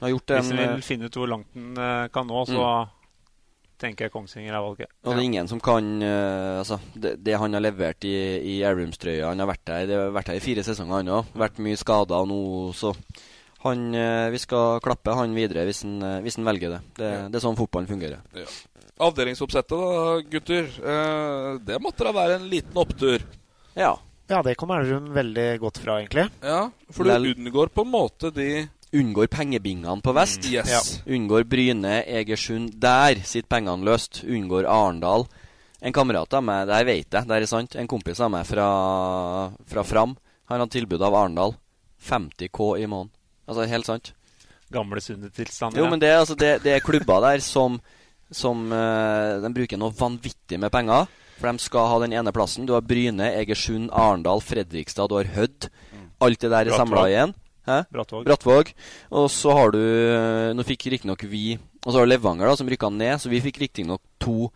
[0.00, 2.44] har gjort hvis en, en eh, vil finne ut hvor langt han eh, kan nå,
[2.48, 2.64] så
[3.78, 4.90] tenker jeg Kongsvinger er valget.
[5.04, 8.56] Og det er ingen som kan uh, Altså, det, det han har levert i, i
[8.66, 11.34] Airrooms-trøya Han har vært der, det har vært der i fire sesonger, han òg.
[11.38, 12.40] Vært mye skada nå,
[12.74, 12.92] så
[13.64, 16.82] han, uh, Vi skal klappe han videre hvis han, uh, hvis han velger det.
[16.98, 17.12] det.
[17.32, 18.20] Det er sånn fotballen fungerer.
[18.36, 18.48] Ja.
[18.98, 20.64] Avdelingsoppsettet, da, gutter.
[20.82, 23.22] Eh, det måtte da være en liten opptur.
[23.78, 23.92] Ja.
[24.28, 26.24] Ja, det kommer Elverum veldig godt fra, egentlig.
[26.42, 30.46] Ja, For du Vel- unngår på en måte de Unngår pengebingene på vest.
[30.46, 30.70] Mm, yes.
[30.72, 31.14] Ja.
[31.14, 32.72] Unngår Bryne, Egersund.
[32.80, 34.22] Der sitter pengene løst.
[34.24, 35.26] Unngår Arendal.
[35.84, 37.76] En kamerat av meg, det her vet jeg, det er sant.
[37.78, 38.68] En kompis av meg fra,
[39.68, 40.16] fra Fram.
[40.50, 41.54] Han hadde tilbud av Arendal.
[42.08, 43.12] 50 K i måneden.
[43.46, 44.12] Altså, helt sant.
[44.72, 45.80] Gamle sunne tilstander.
[45.80, 47.78] Jo, men det, altså, det, det er klubber der som,
[48.34, 51.08] som uh, De bruker noe vanvittig med penger.
[51.38, 52.66] For de skal ha den ene plassen.
[52.66, 55.68] Du har Bryne, Egersund, Arendal, Fredrikstad, du har Hødd.
[56.24, 57.36] Alt det der er samla igjen.
[57.68, 57.82] Hæ?
[57.92, 58.24] Brattvåg.
[58.28, 58.72] Brattvåg.
[59.20, 61.44] Og så har du eh, Nå fikk riktignok vi
[61.84, 63.18] Og så har du Levanger, da, som rykka ned.
[63.20, 64.48] Så vi fikk riktignok to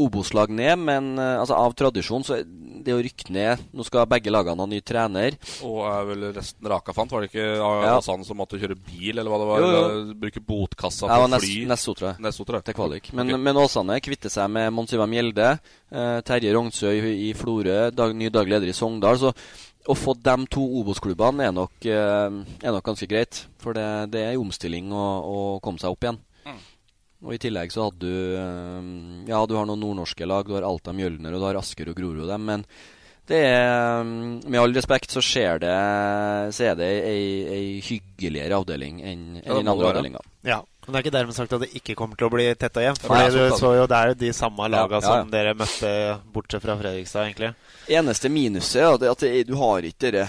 [0.00, 2.38] Obos-lag ned, men eh, altså, av tradisjon så
[2.80, 5.36] det å rykke ned Nå skal begge lagene ha ny trener.
[5.66, 7.12] Og er vel resten raka fant?
[7.12, 7.98] Var det ikke Ja.
[7.98, 9.60] Asan som måtte kjøre bil, eller hva det var?
[9.60, 9.82] Jo, jo.
[9.82, 11.66] Eller Bruke botkassa på nest, fly?
[11.68, 12.24] Nesto, tror jeg.
[12.24, 12.68] Nesto, tror jeg.
[12.70, 13.10] Til kvalik.
[13.12, 13.44] Men, okay.
[13.48, 15.50] men Åsane kvitter seg med Monsiva Mjelde,
[15.92, 19.20] eh, Terje Rognsøy i, i Florø, dag, ny daglig leder i Sogndal.
[19.20, 19.34] Så
[19.88, 23.44] å få de to Obos-klubbene er, nok, eh, er nok ganske greit.
[23.62, 26.20] For det, det er en omstilling å, å komme seg opp igjen.
[27.20, 28.86] Og I tillegg så hadde du eh,
[29.28, 30.46] Ja, du har noen nordnorske lag.
[30.48, 32.24] Du har Alta Mjølner og du har Asker og Grorud.
[32.30, 32.64] Dem, men
[33.30, 35.74] det er mm, Med all respekt så skjer det
[36.56, 40.22] Så er det ei, ei hyggeligere avdeling enn enn Ja, den andre avdelinga.
[40.48, 42.82] Ja, men det er ikke dermed sagt at det ikke kommer til å bli tetta
[42.82, 42.96] igjen.
[42.98, 45.20] For Nei, du så jo, det er jo de samme laga Ja, ja, ja.
[45.22, 45.92] som dere møtte,
[46.34, 47.52] bortsett fra Fredrikstad, egentlig.
[48.00, 50.26] Eneste minuset er at, at det, du har ikke det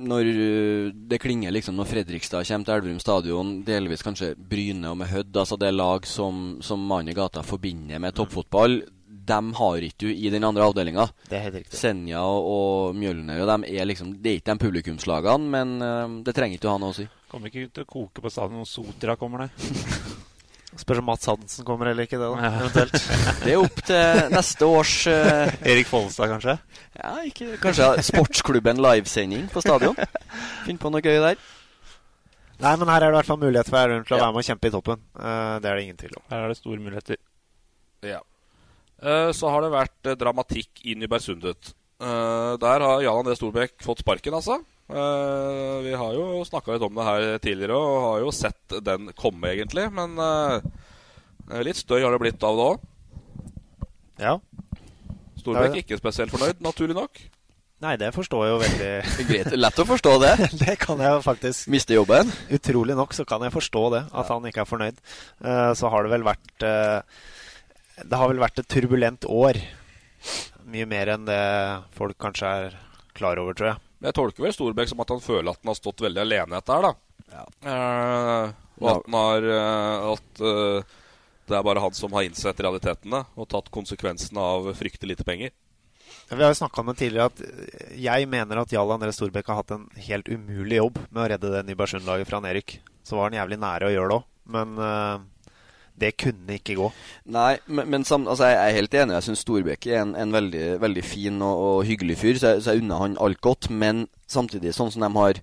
[0.00, 4.96] når uh, det klinger liksom når Fredrikstad kommer til Elverum stadion, delvis kanskje Bryne og
[5.02, 8.80] med Hødd, altså det er lag som, som mannen i gata forbinder med toppfotball,
[9.30, 11.06] dem har ikke du i den andre avdelinga.
[11.30, 11.64] Det.
[11.74, 16.18] Senja og, og Mjølner og dem er liksom Det er ikke de publikumslagene, men uh,
[16.26, 17.06] det trenger ikke å ha noe å si.
[17.30, 19.54] Kommer ikke til å koke på stadion når Sotra kommer der.
[20.80, 22.50] Spørs om Mats Hansen kommer eller ikke, det da, Ja.
[22.60, 22.92] eventuelt.
[23.44, 26.54] Det er opp til neste års uh, Erik Follestad, kanskje?
[26.94, 29.98] Ja, ikke, kanskje sportsklubben livesending på stadion.
[30.66, 31.40] Finn på noe gøy der.
[32.60, 34.42] Nei, men her er det i hvert fall mulighet for Elverum til å være med
[34.42, 35.02] og kjempe i toppen.
[35.16, 36.24] Uh, det er det ingen tvil om.
[36.30, 37.20] Her er det store muligheter.
[38.06, 38.20] Ja.
[39.00, 41.72] Eh, så har det vært dramatikk dramatikk i Bergsundet.
[42.00, 44.60] Eh, der har Jan André Storbekk fått sparken, altså.
[44.90, 49.10] Eh, vi har jo snakka litt om det her tidligere og har jo sett den
[49.16, 49.88] komme, egentlig.
[49.92, 52.88] Men eh, litt støy har det blitt av det òg.
[54.20, 54.38] Ja.
[55.40, 57.20] Storbekk ikke spesielt fornøyd, naturlig nok.
[57.80, 58.88] Nei, det forstår jeg jo veldig
[59.30, 60.32] Greit, lett å forstå det.
[60.62, 62.32] det kan jeg jo faktisk Miste jobben?
[62.52, 65.04] Utrolig nok så kan jeg forstå det, at han ikke er fornøyd.
[65.40, 67.22] Eh, så har det vel vært eh,
[68.04, 69.60] Det har vel vært et turbulent år.
[70.70, 71.42] Mye mer enn det
[71.96, 72.76] folk kanskje er
[73.16, 73.82] klar over, tror jeg.
[74.00, 76.56] Jeg tolker vel Storbekk som at han føler at han har stått veldig alene i
[76.56, 77.44] dette her, da.
[77.70, 80.94] Eh, og at han har eh, At eh,
[81.50, 85.52] det er bare han som har innsett realitetene og tatt konsekvensene av fryktelig lite penger.
[86.30, 89.50] Vi har jo snakka om det tidligere at eh, jeg mener at Jarl André Storbekk
[89.50, 92.76] har hatt en helt umulig jobb med å redde det Nybergsund-laget fra nedrykk.
[93.02, 95.24] Så var han jævlig nære å gjøre det òg, men uh,
[96.00, 96.90] det kunne ikke gå.
[97.32, 99.16] Nei, men, men sam, altså, jeg er helt enig.
[99.18, 102.62] Jeg syns Storbekk er en, en veldig, veldig, fin og, og hyggelig fyr, så jeg,
[102.64, 103.70] så jeg unner han alt godt.
[103.70, 105.42] Men samtidig, sånn som de har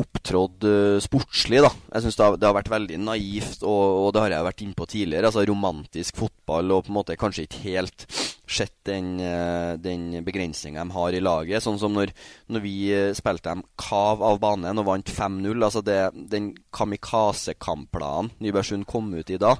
[0.00, 1.60] opptrådt uh, sportslig.
[1.64, 4.64] da Jeg synes det det har, vært veldig naivt, og, og, det har jeg vært
[4.64, 5.30] innpå tidligere.
[5.30, 8.06] Altså Romantisk fotball og på en måte kanskje ikke helt
[8.48, 11.64] sett den, uh, den begrensninga de har i laget.
[11.64, 12.12] Sånn som når,
[12.52, 15.52] når vi uh, spilte dem kav av banen og vant 5-0.
[15.58, 19.56] Altså det, den kamikaze-kampplanen Nybergsund kom ut i da.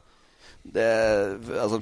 [0.68, 0.88] Det
[1.59, 1.81] Altså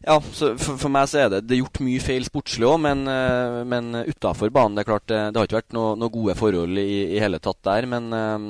[0.00, 2.78] ja, så for, for, meg så er det Det er gjort mye feil sportslig òg,
[2.86, 6.14] men, uh, men utafor banen Det er klart, det, det har ikke vært noen noe
[6.14, 7.88] gode forhold i, i, hele tatt der.
[7.90, 8.48] Men um,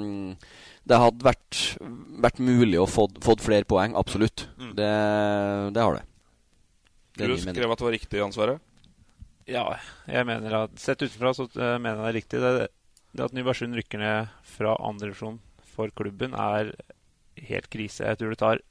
[0.87, 1.59] det hadde vært,
[2.23, 3.09] vært mulig å få
[3.43, 3.99] flere poeng.
[3.99, 4.47] Absolutt.
[4.61, 4.73] Mm.
[4.79, 4.91] Det,
[5.75, 6.05] det, har det.
[7.19, 8.63] det du skrev at det var riktig ansvaret?
[9.51, 9.65] Ja,
[10.07, 12.43] jeg mener at sett utenfra så mener jeg det er riktig.
[12.45, 12.71] Det,
[13.19, 15.41] det at Nybergsund rykker ned fra andredivisjon
[15.75, 16.75] for klubben, er
[17.49, 18.07] helt krise.
[18.07, 18.63] Jeg tror det tar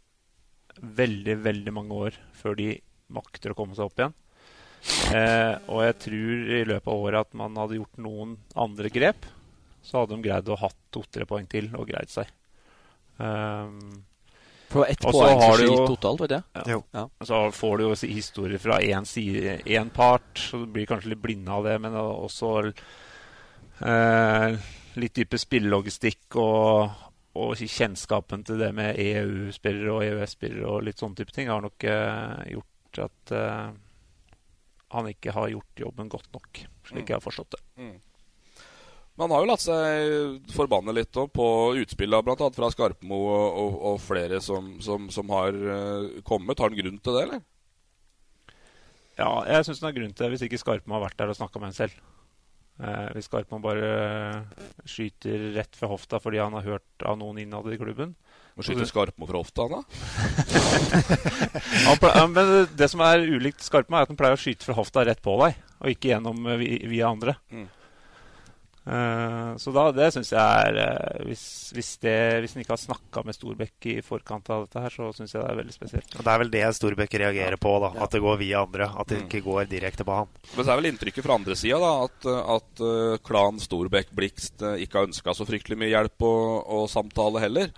[0.81, 2.73] veldig, veldig mange år før de
[3.13, 4.17] makter å komme seg opp igjen.
[5.11, 9.25] Eh, og jeg tror i løpet av året at man hadde gjort noen andre grep,
[9.83, 12.29] så hadde de greid å hatt to-tre poeng til og greid seg.
[13.19, 14.05] Um,
[14.69, 16.63] for ett poeng som jo, totalt, vet jeg.
[16.69, 16.79] Ja.
[16.93, 17.05] Ja.
[17.25, 21.65] Så får du jo historier fra én part, så du blir kanskje litt blinde av
[21.65, 21.79] det.
[21.81, 24.69] Men også eh,
[25.01, 31.19] litt dype spillelogistikk og, og kjennskapen til det med EU-spillere og EØS-spillere og litt sånne
[31.19, 33.69] type ting har nok uh, gjort at uh,
[34.95, 37.09] han ikke har gjort jobben godt nok, slik mm.
[37.11, 37.61] jeg har forstått det.
[37.77, 37.97] Mm.
[39.21, 41.47] han har jo latt seg forbanne litt på
[41.83, 42.49] utspillene, bl.a.
[42.55, 46.57] fra Skarpmo og, og, og, flere som, som, som har uh, kommet.
[46.57, 47.45] Har han grunn til det, eller?
[49.19, 51.37] Ja, jeg syns han har grunn til det hvis ikke Skarpmo har vært der og
[51.37, 52.01] snakka med en selv.
[52.79, 57.41] Eh, hvis Skarpmann bare eh, skyter rett fra hofta fordi han har hørt av noen
[57.43, 58.13] innad i klubben.
[58.55, 59.81] Må skyte Skarpmo fra hofta, han da?
[62.35, 65.21] men det som er ulikt Skarpmo, er at han pleier å skyte fra hofta rett
[65.23, 67.35] på deg, og ikke gjennom eh, via andre.
[67.51, 67.67] Mm.
[68.89, 71.43] Uh, så da, det syns jeg er uh, hvis,
[71.78, 75.12] hvis, det, hvis en ikke har snakka med Storbekk i forkant av dette, her, så
[75.13, 76.15] syns jeg det er veldig spesielt.
[76.15, 77.62] Og Det er vel det Storbekk reagerer ja.
[77.62, 78.89] på, da, at det går via andre.
[78.89, 79.28] At det mm.
[79.28, 80.34] ikke går direkte på han.
[80.56, 85.04] Men så er vel inntrykket fra andre sida at, at uh, klan Storbekk Blikst ikke
[85.04, 86.49] har ønska så fryktelig mye hjelp og,
[86.80, 87.69] og samtale heller.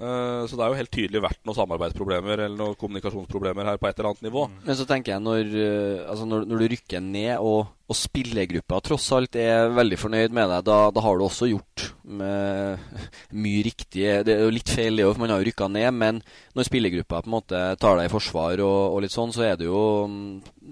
[0.00, 3.88] Eh, så det er jo helt tydelig vært noen samarbeidsproblemer eller noen kommunikasjonsproblemer her på
[3.88, 4.46] et eller annet nivå.
[4.48, 4.62] Mm.
[4.64, 8.78] Men så tenker jeg når, eh, altså når, når du rykker ned, og, og spillergruppa
[8.86, 11.86] tross alt er veldig fornøyd med deg, da, da har du også gjort
[13.44, 14.06] mye riktig.
[14.24, 15.90] Det er jo litt feil, det òg, for man har jo rykka ned.
[16.00, 16.22] Men
[16.56, 19.60] når spillergruppa på en måte tar deg i forsvar og, og litt sånn, så er
[19.60, 19.84] det jo,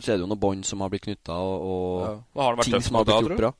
[0.00, 2.52] så er det jo noen bånd som har blitt knytta, og, og ja.
[2.64, 3.56] ting som har blitt gjort bra.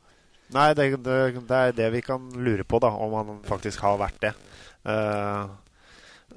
[0.56, 4.00] Nei, det, det, det, er det vi kan lure på, da, om han faktisk har
[4.00, 4.32] vært det.
[4.86, 5.48] Uh,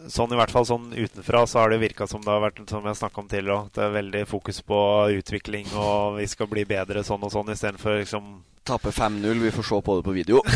[0.09, 2.85] sånn i hvert fall sånn utenfra så har det virka som det har vært som
[2.87, 4.79] jeg om tidligere Det er veldig fokus på
[5.19, 9.65] utvikling, og vi skal bli bedre sånn og sånn, istedenfor liksom Tape 5-0, vi får
[9.65, 10.41] se på det på video.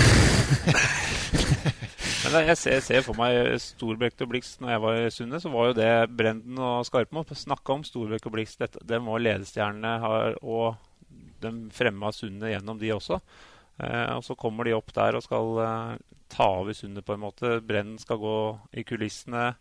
[2.25, 5.49] Men jeg ser, ser, for meg Storbrekk og Blix når jeg var i Sundet, så
[5.53, 8.55] var jo det Brenden og Skarpmo snakka om Storbrekk og Blix.
[8.57, 9.93] Det var ledestjernene,
[10.41, 10.77] og
[11.41, 13.19] de fremma Sundet gjennom de også.
[13.81, 15.97] Eh, og så kommer de opp der og skal eh,
[16.31, 17.59] ta over sundet, på en måte.
[17.65, 18.37] Brennen skal gå
[18.75, 19.51] i kulissene.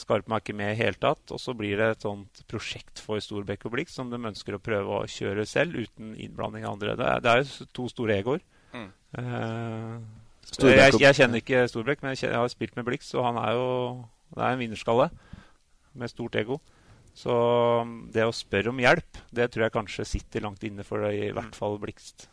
[0.00, 1.34] Skarpen er ikke med i hele tatt.
[1.34, 4.62] Og så blir det et sånt prosjekt for Storbekk og Blikk som de ønsker å
[4.62, 6.96] prøve å kjøre selv, uten innblanding av andre.
[6.98, 8.44] Det er, det er jo to store egoer.
[8.74, 8.90] Mm.
[9.14, 9.98] Uh,
[10.64, 13.68] jeg, jeg, kjenner ikke Storbekk, men jeg, har spilt med Blix, og han er jo
[14.34, 15.10] det er en vinnerskalle
[15.94, 16.58] med stort ego.
[17.14, 17.34] Så
[17.84, 21.12] um, det å spørre om hjelp, det tror jeg kanskje sitter langt inne for det,
[21.28, 22.26] i hvert fall Blikst.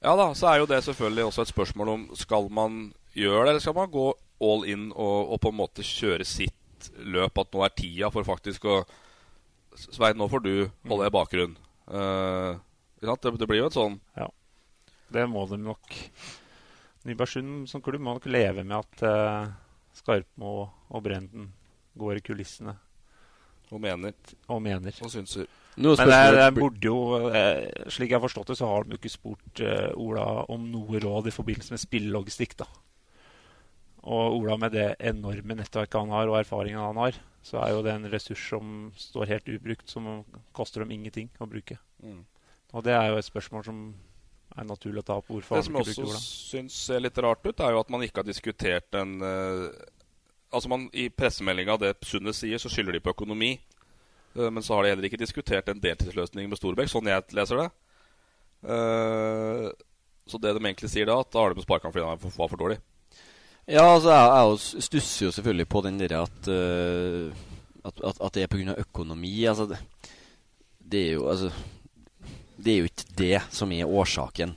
[0.00, 3.50] Ja da, så er jo det selvfølgelig også et spørsmål om skal man gjøre det,
[3.50, 4.06] eller skal man gå
[4.40, 7.36] all in og, og på en måte kjøre sitt løp?
[7.42, 8.82] At nå er tida for faktisk å
[9.80, 10.54] Svein, nå får du
[10.90, 11.52] holde i bakgrunn.
[11.86, 12.58] Uh,
[12.98, 14.26] det, det, blir jo et sånn Ja.
[15.10, 15.94] Det må de nok.
[17.06, 19.52] Nybergsund som klubb må nok leve med at uh,
[19.96, 20.52] Skarpmo
[20.90, 21.48] og Brenden
[21.98, 22.74] går i kulissene.
[23.70, 24.14] Og mener.
[24.50, 24.94] Og mener.
[25.02, 25.46] Og synser.
[25.76, 26.98] Men det, det burde jo,
[27.30, 30.66] eh, slik jeg har forstått det, så har de jo ikke spurt eh, Ola om
[30.72, 32.56] noe råd i forbindelse med spillelogistikk.
[32.60, 32.66] da.
[34.10, 37.84] Og Ola med det enorme nettverket han har, og erfaringen han har, så er jo
[37.86, 40.10] det en ressurs som står helt ubrukt, som
[40.56, 41.78] koster dem ingenting å bruke.
[42.02, 42.24] Mm.
[42.74, 43.80] Og det er jo et spørsmål som
[44.56, 45.30] er naturlig å ta opp.
[45.30, 48.22] Hvorfor det som jeg også syns ser litt rart ut, er jo at man ikke
[48.22, 49.70] har diskutert en uh,
[50.50, 53.52] Altså man, I pressemeldinga det Sundet sier, så skylder de på økonomi.
[54.36, 57.56] Eh, Men så har de heller ikke diskutert en deltidsløsning med Storbekk, sånn jeg leser
[57.64, 57.70] det.
[58.70, 59.70] Eh,
[60.30, 62.48] Så det de egentlig sier da, at da har de med Sparkan fordi han var
[62.48, 62.78] for- dårlig.
[63.66, 64.28] Ja, altså jeg,
[64.76, 67.32] jeg stusser jo selvfølgelig på den derre at, eh,
[67.84, 68.74] at, at at det er pga.
[68.78, 69.44] økonomi.
[69.46, 69.78] Altså det,
[70.90, 71.50] det er jo altså
[72.62, 74.54] Det er jo ikke det som er årsaken.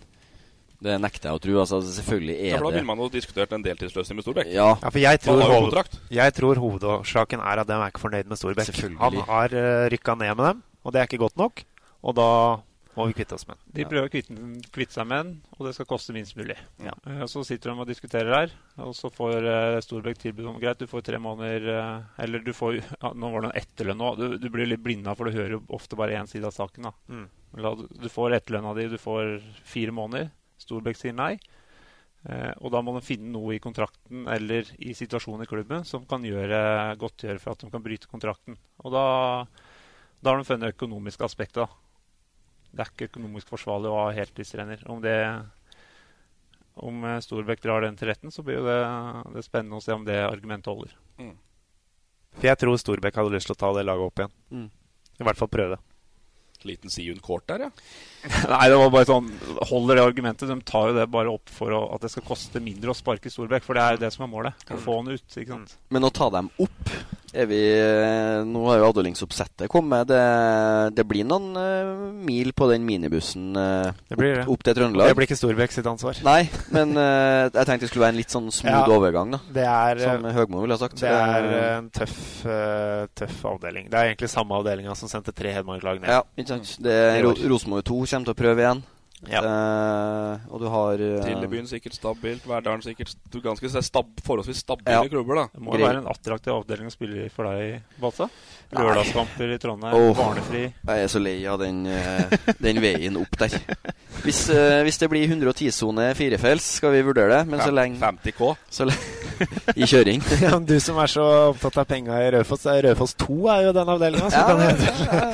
[0.84, 1.54] Det nekter jeg å tro.
[1.64, 4.52] Altså selvfølgelig Ja, er for da det ville man jo diskutert en deltidsløsning med Storbekk.
[4.52, 4.68] Ja.
[4.82, 8.42] Ja, for jeg tror, hoved, jeg tror hovedårsaken er at de er ikke fornøyd med
[8.42, 8.84] Storbekk.
[9.00, 11.64] Han har uh, rykka ned med dem, og det er ikke godt nok.
[12.04, 12.30] Og da
[12.94, 13.64] må vi kvitte oss med den.
[13.80, 14.36] De prøver å kvitte,
[14.76, 16.58] kvitte seg med den, og det skal koste minst mulig.
[16.84, 16.92] Ja.
[17.10, 18.54] Eh, Så sitter de og diskuterer her,
[18.86, 22.52] og så får uh, Storbekk tilbud om greit, du får tre måneder eh, Eller du
[22.54, 24.20] får ja, Nå var det en etterlønn òg.
[24.22, 26.92] Du, du blir litt blinda, for du hører jo ofte bare én side av saken.
[26.92, 26.94] da.
[27.10, 27.26] Mm.
[28.04, 30.30] Du får etterlønna di, du får fire måneder.
[30.64, 31.36] Storbekk sier nei.
[32.24, 36.06] Eh, og da må de finne noe i kontrakten eller i situasjonen i klubben som
[36.08, 36.60] kan gjøre,
[37.02, 38.58] godtgjøre for at de kan bryte kontrakten.
[38.84, 39.06] Og da,
[40.24, 41.66] da har de funnet det økonomiske aspektet.
[41.66, 41.68] da.
[42.74, 44.88] Det er ikke økonomisk forsvarlig å ha heltidstrener.
[44.90, 45.18] Om det
[46.74, 48.80] om Storbekk drar den til retten, så blir det,
[49.36, 50.96] det spennende å se om det argumentet holder.
[52.34, 54.34] For jeg tror Storbekk hadde lyst til å ta det laget opp igjen.
[54.50, 54.70] Mm.
[55.20, 55.78] I hvert fall prøve.
[56.68, 57.72] Liten Siun Kort der, ja.
[58.54, 59.26] Nei, det var bare sånn
[59.68, 60.48] Holder det argumentet.
[60.48, 63.32] De tar jo det bare opp for å, at det skal koste mindre å sparke
[63.32, 63.66] Storbekk.
[63.68, 64.64] For det er jo det som er målet.
[64.72, 65.26] Å få han ut.
[65.28, 65.76] ikke sant?
[65.94, 66.94] Men å ta dem opp
[67.50, 67.60] vi
[68.48, 70.08] Nå har jo avdelingsoppsettet kommet.
[70.10, 70.22] Det,
[70.98, 75.12] det blir noen uh, mil på den minibussen uh, Det blir opp, opp til Trøndelag.
[75.12, 76.20] Det blir ikke Storbekk sitt ansvar.
[76.26, 79.42] Nei, men uh, jeg tenkte det skulle være en litt sånn smooth Ja, overgang, da.
[79.58, 81.02] Det er, Som Høgmo ville ha sagt.
[81.02, 82.18] Det er en tøff,
[82.48, 83.90] eh, tøff avdeling.
[83.92, 86.12] Det er egentlig samme avdelinga som sendte tre Hedmark-lag ned.
[86.14, 86.76] Ja, ikke sant.
[87.50, 88.84] Rosenborg 2 kommer til å prøve igjen.
[89.32, 89.42] Ja.
[89.44, 92.48] Uh, og du har uh, Trillebyen sikkert stabilt.
[92.50, 95.06] Verdalen sikkert ganske stab forholdsvis stabile Ja.
[95.10, 95.46] klubber, da.
[95.54, 98.30] Det må jo være en attraktiv avdeling å spille for deg, Balsa.
[98.74, 100.64] Lørdagskamper i Trondheim, oh, barnefri.
[100.74, 103.60] Jeg er så lei av den, uh, den veien opp der.
[104.24, 104.48] Hvis,
[104.88, 107.52] hvis det blir 110-sone firefelts, skal vi vurdere det.
[107.52, 108.54] Men så lenge 50 K.
[108.72, 110.24] Så lenge, I kjøring.
[110.44, 112.66] Ja, du som er så opptatt av penga i Raufoss.
[112.66, 114.30] Rødfoss Raufoss 2 er jo den avdelinga.
[114.32, 115.34] Ja,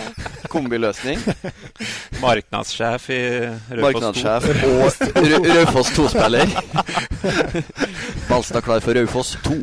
[0.50, 1.20] Kombiløsning.
[2.24, 3.86] Markedssjef i Raufoss 2.
[3.88, 6.48] Marknadssjef og Rau- Raufoss 2-spiller.
[8.30, 9.58] Balstad klar for Raufoss 2.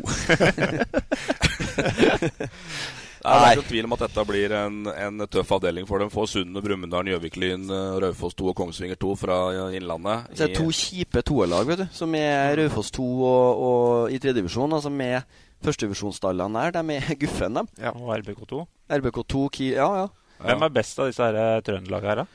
[3.17, 6.11] Det er ikke tvil om at dette blir en, en tøff avdeling for dem.
[6.13, 9.37] Får Sundet, Brumunddal, Gjøvik-Lyn, eh, Raufoss 2 og Kongsvinger 2 fra
[9.75, 10.29] Innlandet.
[10.31, 11.85] Så det er to kjipe toerlag, vet du.
[11.97, 14.77] Som er Raufoss 2 og, og i tredjedivisjon.
[14.77, 15.25] Altså med
[15.65, 16.77] førstedivisjonsstallene der.
[16.77, 17.67] De er guffen, dem.
[17.97, 18.63] Og RBK2.
[19.01, 20.07] RBK2, Ja, ja.
[20.37, 21.57] Hvem er best av disse eh,
[22.05, 22.27] her, da?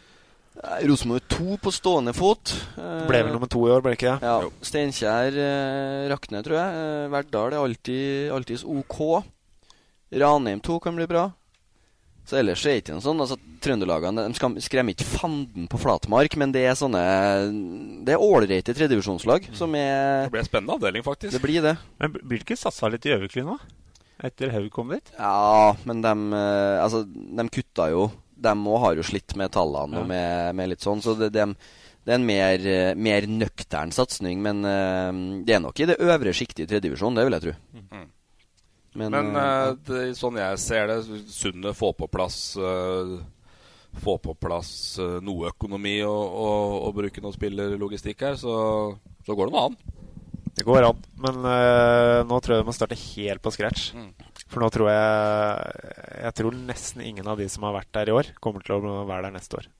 [0.53, 2.53] Eh, Rosenborg 2 på stående fot.
[2.77, 4.29] Eh, Ble vel nummer to i år, ble det ikke det?
[4.29, 4.51] Ja.
[4.69, 6.81] Steinkjer eh, rakner, tror jeg.
[6.83, 8.99] Eh, Verdal er alltid, alltids OK.
[10.13, 11.31] Ranheim 2 kan bli bra.
[12.29, 13.23] Så ellers er det ikke noe sånn.
[13.25, 14.27] Altså, Trøndelagene
[14.63, 17.01] skremmer ikke fanden på flatmark, men det er sånne
[18.07, 21.35] Det er ålreite tredivisjonslag som er Det blir en spennende avdeling, faktisk.
[21.35, 21.77] Det blir det.
[21.99, 23.57] Men blir det ikke satsa litt i Gjøvik-Lyn nå?
[24.23, 25.11] Etter Haug kom dit?
[25.19, 26.13] Ja, men de
[26.83, 28.05] Altså, de kutta jo.
[28.43, 30.03] De òg har jo slitt med tallene Ja.
[30.03, 31.47] og med, med litt sånn, så det, det,
[32.03, 34.41] det er en mer, eh, mer nøktern satsing.
[34.43, 35.13] Men uh,
[35.47, 37.55] det er nok i det øvre sjiktet i tredjedivisjon, det vil jeg tro.
[37.79, 38.09] Mm.
[38.99, 40.99] Men, Men eh, det, sånn jeg ser det,
[41.33, 43.15] Sundet får på plass uh,
[44.03, 48.55] Få på plass noe økonomi og, og, og bruke noe spillerlogistikk her, så,
[49.21, 49.77] så går det noe an.
[50.57, 51.37] Det går an, men
[52.25, 53.91] nå tror jeg vi må starte helt på scratch.
[53.93, 54.09] Mm.
[54.53, 58.17] For nå tror jeg Jeg tror nesten ingen av de som har vært der i
[58.19, 59.71] år, kommer til å være der neste år.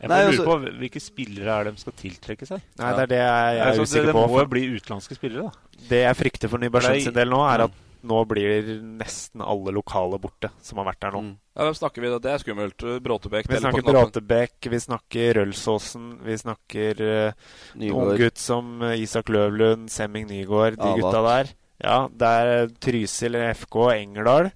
[0.00, 2.62] Jeg Nei, lurer altså- på Hvilke spillere er det de skal tiltrekke seg?
[2.80, 4.26] Nei, det er det jeg, jeg er Altså, det, usikker det på.
[4.30, 5.84] må jo bli utenlandske spillere, da.
[5.90, 10.16] Det jeg frykter for Nybergsund sin del nå, er at nå blir nesten alle lokale
[10.18, 11.20] borte som har vært der nå.
[11.20, 11.36] Mm.
[11.54, 12.18] Ja, Hvem snakker vi da?
[12.18, 12.84] Det er skummelt.
[13.04, 13.82] Bråtebekk Vi snakker.
[13.84, 17.32] Bråtebekk, vi snakker Rølsåsen, vi snakker uh,
[17.76, 18.16] Nygård.
[18.16, 21.52] gutt som eh, Isak Løvlund, Semming Nygaard, de gutta der.
[21.80, 24.50] Ja, det er Trysil, FK, Engerdal.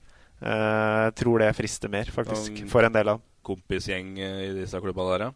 [0.44, 3.22] Uh, tror det frister mer, faktisk, Um, for en del av.
[3.44, 5.32] Kompisgjeng eh, i disse klubba der, ja.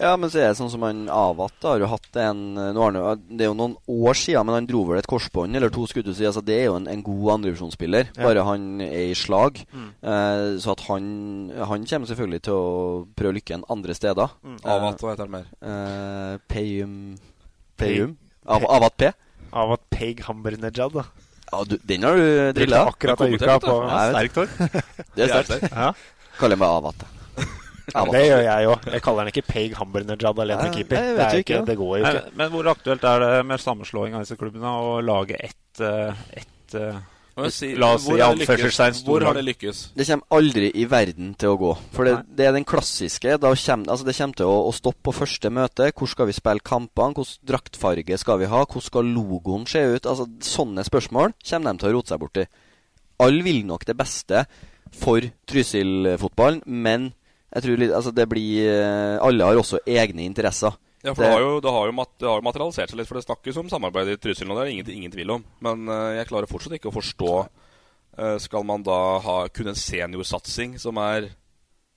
[0.00, 2.88] Ja, men så er det sånn som han Avat har jo hatt en nå har
[2.92, 5.72] han jo, Det er jo noen år siden, men han dro vel et korsbånd eller
[5.72, 6.08] to skudd.
[6.12, 8.22] Så altså, det er jo en, en god andredivisjonsspiller, Ja.
[8.24, 9.60] bare han er i slag.
[9.72, 9.88] Mm.
[10.00, 11.04] Eh, så at han
[11.68, 14.36] Han kommer selvfølgelig til å prøve lykken andre steder.
[14.44, 14.58] Mm.
[14.64, 15.50] Avat, hva heter han mer?
[15.60, 16.96] Eh, Payum
[17.76, 18.16] Payum?
[18.46, 19.12] Av, Avat P?
[19.52, 21.04] Av at Peg Hambernejad da.
[21.50, 22.84] Ja, du, den har du drilla.
[22.92, 24.02] akkurat ei uke på Ja.
[24.12, 24.34] Sterkt.
[25.16, 25.72] Det er er sterkt.
[25.74, 25.88] Ja.
[26.38, 27.06] Kaller meg Avat.
[27.94, 28.12] Avat.
[28.14, 28.84] Det gjør jeg òg.
[28.94, 31.00] Jeg kaller den ikke Peg Hambernejad alene ja, keeper.
[31.00, 32.36] nei, Det, er ikke, ikke, det går jo Men, ikke.
[32.38, 36.76] men hvor aktuelt er det med sammenslåing av disse klubbene å lage ett, et, ett
[36.78, 37.19] eh, Må jeg
[37.50, 38.50] si, La oss si hvor har det lykkes?
[38.50, 39.82] anførselstegn Hvor har det lykkes?
[39.96, 41.70] Det kommer aldri i verden til å gå.
[41.94, 43.36] For det, det er den klassiske.
[43.40, 45.90] Da kommer, altså det kommer til å, å stoppe på første møte.
[45.96, 47.14] Hvor skal vi spille kampene?
[47.16, 48.64] Hvilken draktfarge skal vi ha?
[48.64, 50.10] Hvordan skal logoen se ut?
[50.10, 52.46] Altså Sånne spørsmål kommer de til å rote seg borti.
[53.20, 54.44] Alle vil nok det beste
[54.96, 57.10] for Trysil-fotballen, men
[57.50, 60.76] jeg tror litt, altså det blir eh, Alle har også egne interesser.
[61.02, 63.08] Ja, for det, har jo, det, har jo mat, det har jo materialisert seg litt,
[63.08, 64.56] for det snakkes om samarbeid i Trysil nå.
[64.58, 65.44] Det er det ingen, ingen tvil om.
[65.64, 69.78] Men uh, jeg klarer fortsatt ikke å forstå uh, Skal man da ha kun en
[69.78, 71.30] seniorsatsing som er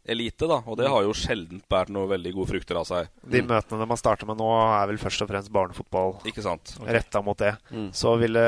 [0.04, 0.60] elite, da?
[0.68, 3.12] Og det har jo sjelden båret noe veldig gode frukter av seg.
[3.24, 6.18] De møtene man starter med nå, er vel først og fremst barnefotball.
[6.28, 6.76] Ikke sant?
[6.84, 7.54] Retta mot det.
[7.72, 7.89] Mm.
[7.95, 8.43] Så ville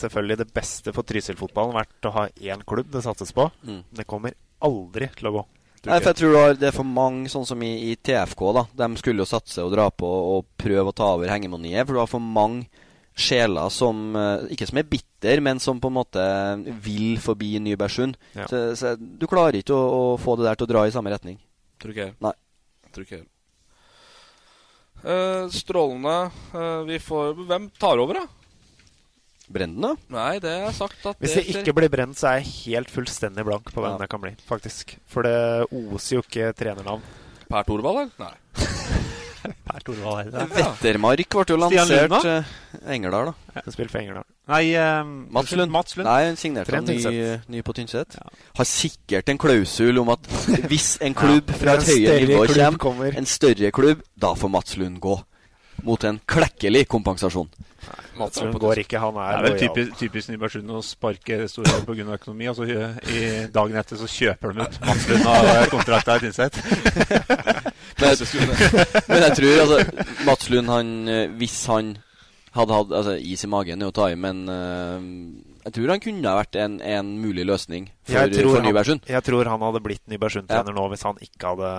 [0.00, 3.50] selvfølgelig det beste for Trysil-fotballen vært å ha én klubb det satses på.
[3.68, 3.82] Mm.
[4.00, 5.44] Det kommer aldri til å gå.
[5.84, 8.64] Nei, for jeg tror det er- for mange, sånn som i, i TFK, da.
[8.80, 12.00] De skulle jo satse og dra på og prøve å ta over hengemoniet, For du
[12.00, 12.66] har for mange
[13.14, 16.24] sjeler som eh, Ikke som er bitter, men som på en måte
[16.82, 18.16] vil forbi Nybergsund.
[18.34, 18.46] Ja.
[18.50, 21.12] Så, så du klarer ikke å, å få det der til å dra i samme
[21.12, 21.38] retning.
[21.78, 22.16] Tror ikke jeg.
[22.24, 22.32] Nei.
[22.94, 23.28] Tror ikke jeg.
[25.04, 26.16] Uh, strålende.
[26.54, 28.43] Uh, vi får Hvem tar over, da?
[29.52, 29.94] Brenden, da?
[30.14, 33.44] Nei, det er sagt at Hvis det ikke blir brent, så er jeg helt fullstendig
[33.44, 33.98] blank på hvem Ja.
[33.98, 34.32] det kan bli.
[34.48, 37.02] faktisk For det oser jo ikke trenernavn.
[37.50, 38.10] Per Thorvald, eller?
[38.18, 38.34] Nei.
[39.68, 40.46] Per Thorvald Eide.
[40.56, 42.10] Vettermark ble jo Stian Lund, lansert.
[42.14, 42.38] da?
[42.38, 43.34] eh, Engerdal, da.
[43.60, 43.62] Ja.
[43.74, 44.24] Spilt for Engerdal.
[44.48, 45.70] Nei, um, Mats Lund.
[45.72, 46.08] Mats Lund.
[46.08, 46.96] Nei, hun signerte ny,
[47.52, 48.16] ny på Tynset.
[48.56, 50.24] Har sikkert en klausul om at
[50.72, 53.16] hvis en klubb Ja, fra et høyere nivå kommer, kommer.
[53.20, 55.18] en større klubb, da får Mats Lund gå.
[55.82, 57.48] Mot en klekkelig kompensasjon.
[58.16, 61.84] Mats Lund går ikke, han Det er, er vel typisk, typisk Nybergsund å sparke Storhamar
[61.84, 62.14] pga.
[62.14, 62.46] økonomi.
[62.48, 66.20] Og så i- i dagen etter så kjøper de ut Mats Lund av kontrakta i
[66.20, 66.54] Tynset.
[68.00, 68.16] Men,
[69.08, 69.78] men jeg tror altså
[70.26, 71.96] Mats Lund, han eh, Hvis han
[72.54, 74.98] hadde hatt altså, is i magen, er å ta i, men eh,
[75.64, 78.66] jeg tror han kunne ha vært en, en mulig løsning for, Jeg tror, for han,
[78.68, 79.06] Nybergsund.
[79.08, 81.70] jeg tror han hadde blitt Nybergsund-trener nå hvis han ikke hadde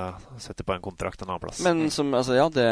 [0.41, 1.61] satt på en kontrakt en annen plass.
[1.65, 2.65] Men som, altså, ja, det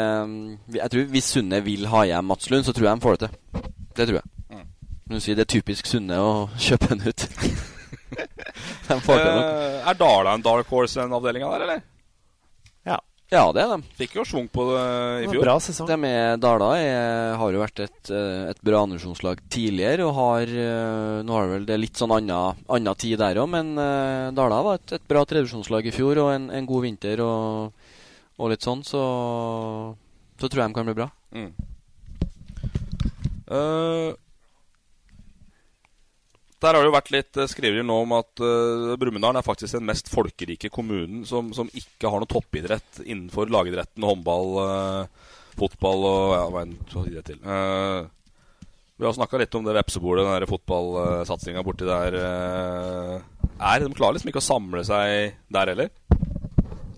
[0.80, 3.28] Jeg tror hvis Sunne vil ha hjem Mats Lund, så tror jeg han får det
[3.28, 3.70] til.
[3.94, 4.28] Det tror jeg.
[4.50, 4.66] Mm.
[5.06, 7.26] Men du sier det er typisk Sunne å kjøpe den ut.
[8.88, 9.44] de får det nok.
[9.44, 11.84] Eh, er Dala en dark horse, den avdelinga der, eller?
[13.34, 13.94] Ja, det er de.
[13.98, 15.34] Fikk jo schwung på det i fjor.
[15.34, 15.88] det bra sesong.
[15.90, 20.54] De med Dala er, har jo vært et, eh, et bra andredivisjonslag tidligere, og har
[20.54, 24.62] eh, Nå har vel det er litt sånn anna, tid der òg, men eh, Dala
[24.66, 27.84] var et, et bra tredjevisjonslag i fjor, og en, en god vinter og,
[28.38, 29.04] og litt sånn, så
[30.40, 31.08] så tror jeg de kan bli bra.
[31.34, 31.52] Mm.
[33.54, 34.10] Eh,
[36.64, 39.76] der har det jo vært litt uh, skriverier nå om at uh, Brumunddal er faktisk
[39.76, 46.08] den mest folkerike kommunen som, som ikke har noe toppidrett innenfor lagidretten, håndball, uh, fotball
[46.08, 47.40] og ja, hva enn idrett til.
[47.44, 48.10] Uh,
[48.96, 52.14] vi har snakka litt om det vepsebordet, den fotballsatsinga borti der.
[52.14, 55.90] eh, er de klarer liksom ikke å samle seg der heller?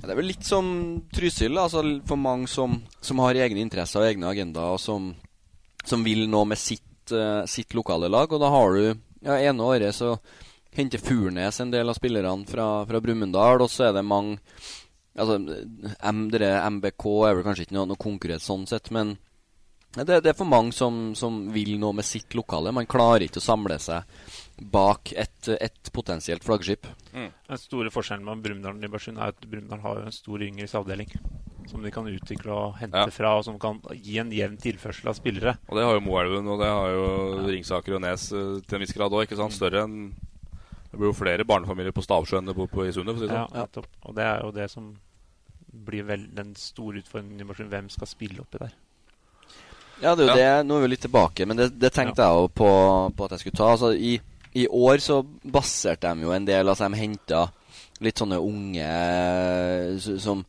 [0.02, 0.66] Det er vel litt som
[1.10, 5.08] Trysil, altså for mange som, som har egne interesser og egne agendaer, og som,
[5.88, 8.28] som vil noe med sitt, eh, sitt lokale lag.
[8.28, 10.16] Og da har du ja, ene året så
[10.76, 14.40] henter Furnes en del av spillerne fra, fra Brumunddal, og så er det mange
[15.16, 15.38] Altså,
[16.04, 19.14] M, dere MBK er vel kanskje ikke noe, noe konkurrent sånn sett, men
[19.96, 22.74] det, det er for mange som, som vil noe med sitt lokale.
[22.76, 24.04] Man klarer ikke å samle seg
[24.60, 26.84] bak et, et potensielt flaggskip.
[27.48, 31.16] Den store forskjellen med Brumunddal og Nybergsund er at Brumunddal har en stor yngres avdeling.
[31.66, 33.06] Som de kan utvikle og hente Ja.
[33.10, 35.56] fra, og som kan gi en jevn tilførsel av spillere.
[35.68, 37.06] Og det har jo Moelven, og det har jo
[37.48, 39.34] Ringsaker og Nes eh, til en viss grad òg.
[39.52, 40.12] Større enn
[40.90, 43.16] Det blir jo flere barnefamilier på Stavsjø enn det bor på i Sundet.
[43.16, 43.84] For å si det Ja, sånn.
[44.06, 44.96] Og det er jo det som
[45.84, 47.44] blir vel den store utfordringen i.
[47.68, 48.72] Hvem skal spille oppi der?
[50.00, 50.66] Ja, det er jo det.
[50.68, 52.70] Nå er vi litt tilbake, men det, det tenkte jeg jo på,
[53.16, 53.68] på at jeg skulle ta.
[53.74, 54.20] Altså, i,
[54.54, 57.42] I år så baserte de jo en del Altså, de henta
[58.00, 58.88] litt sånne unge
[59.98, 60.44] s- som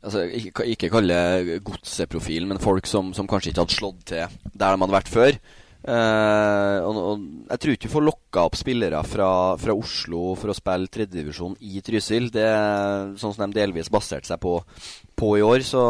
[0.00, 1.16] Altså, ikke, ikke kalle
[1.64, 5.40] godseprofil, men folk som, som kanskje ikke hadde slått til der de hadde vært før.
[5.80, 10.52] Uh, og, og jeg tror ikke du får lokka opp spillere fra, fra Oslo for
[10.52, 12.28] å spille tredjedivisjon i Trysil.
[12.32, 14.58] Det er sånn som de delvis baserte seg på,
[15.16, 15.64] på i år.
[15.64, 15.80] Så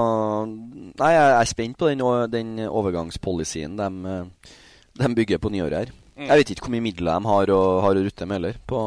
[0.46, 4.52] nei, jeg er spent på den, den overgangspolicyen de, eh,
[5.02, 5.96] de bygger på nyåret her.
[6.20, 8.80] Jeg vet ikke hvor mye midler de har å, har å rutte med heller på,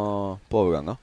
[0.47, 0.99] på overganger.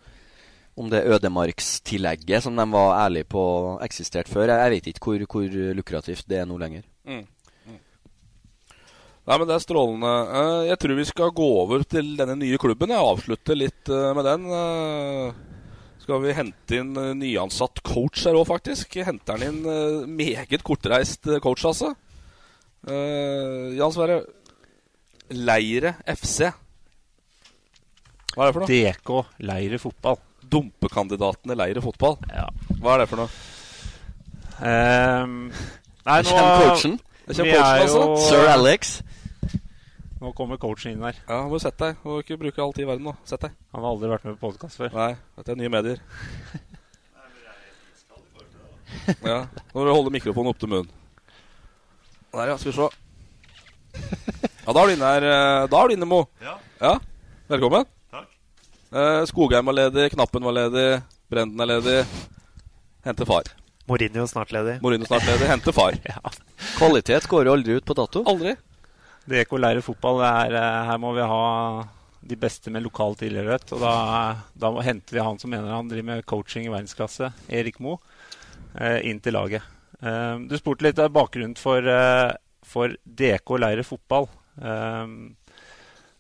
[0.79, 3.43] Om det ødemarkstillegget som de var ærlige på
[3.85, 4.49] eksisterte før.
[4.49, 6.87] Jeg, jeg vet ikke hvor, hvor lukrativt det er nå lenger.
[7.05, 7.25] Mm.
[7.67, 7.79] Mm.
[9.27, 10.13] Nei, men Det er strålende.
[10.41, 12.95] Eh, jeg tror vi skal gå over til denne nye klubben.
[12.95, 14.47] Jeg avslutter litt eh, med den.
[14.61, 18.97] Eh, skal vi hente inn nyansatt coach her òg, faktisk?
[19.05, 21.93] Henter han inn meget kortreist coach, altså.
[22.89, 24.23] Eh, Jan Sverre
[25.31, 26.49] Leire FC.
[28.33, 28.71] Hva er det for noe?
[28.71, 30.19] DK Leire fotball.
[30.51, 32.17] Dumpekandidatene Leire fotball?
[32.29, 32.47] Ja.
[32.81, 33.31] Hva er det for noe?
[34.61, 35.37] Um,
[36.07, 36.99] nei, nå kommer coachen.
[37.31, 38.01] Jeg kommer er coachen, altså.
[38.03, 39.03] jo- Sir Alex.
[40.21, 41.17] Nå kommer coachen inn her.
[41.29, 42.01] Ja, må jo sette deg.
[42.05, 43.15] Må ikke bruke all tid i verden nå.
[43.25, 43.55] Sett deg.
[43.73, 44.93] Han har aldri vært med på podkast før.
[44.93, 46.03] Nei, dette er nye medier.
[49.25, 50.91] Ja, Nå må du holde mikrofonen opp til munnen.
[52.35, 52.57] Der, ja.
[52.61, 52.89] Skal vi se.
[54.67, 55.25] Ja, da er du inne her.
[55.31, 56.21] eh, Da er du inne, Mo.
[56.43, 56.99] Ja.
[57.49, 57.87] Velkommen.
[58.93, 61.99] Eh, Skogheim var ledig, Knappen var ledig, Brenden er ledig.
[63.07, 63.47] Hente far.
[63.87, 64.81] Mourinho snart ledig.
[64.83, 65.47] Mourinho snart ledig.
[65.47, 65.95] Hente far.
[66.79, 68.25] Kvalitet går jo aldri ut på dato.
[68.27, 68.57] Aldri.
[69.31, 71.87] DK Leire fotball, det er, eh, her må vi ha
[72.31, 73.71] de beste med lokal tilhørighet.
[73.77, 73.95] Og da,
[74.59, 78.03] da henter vi han som mener han driver med coaching i verdensklasse, Erik Moe,
[78.75, 79.63] eh, inn til laget.
[80.03, 81.87] Eh, du spurte litt av bakgrunnen for,
[82.67, 84.27] for DK Leire fotball.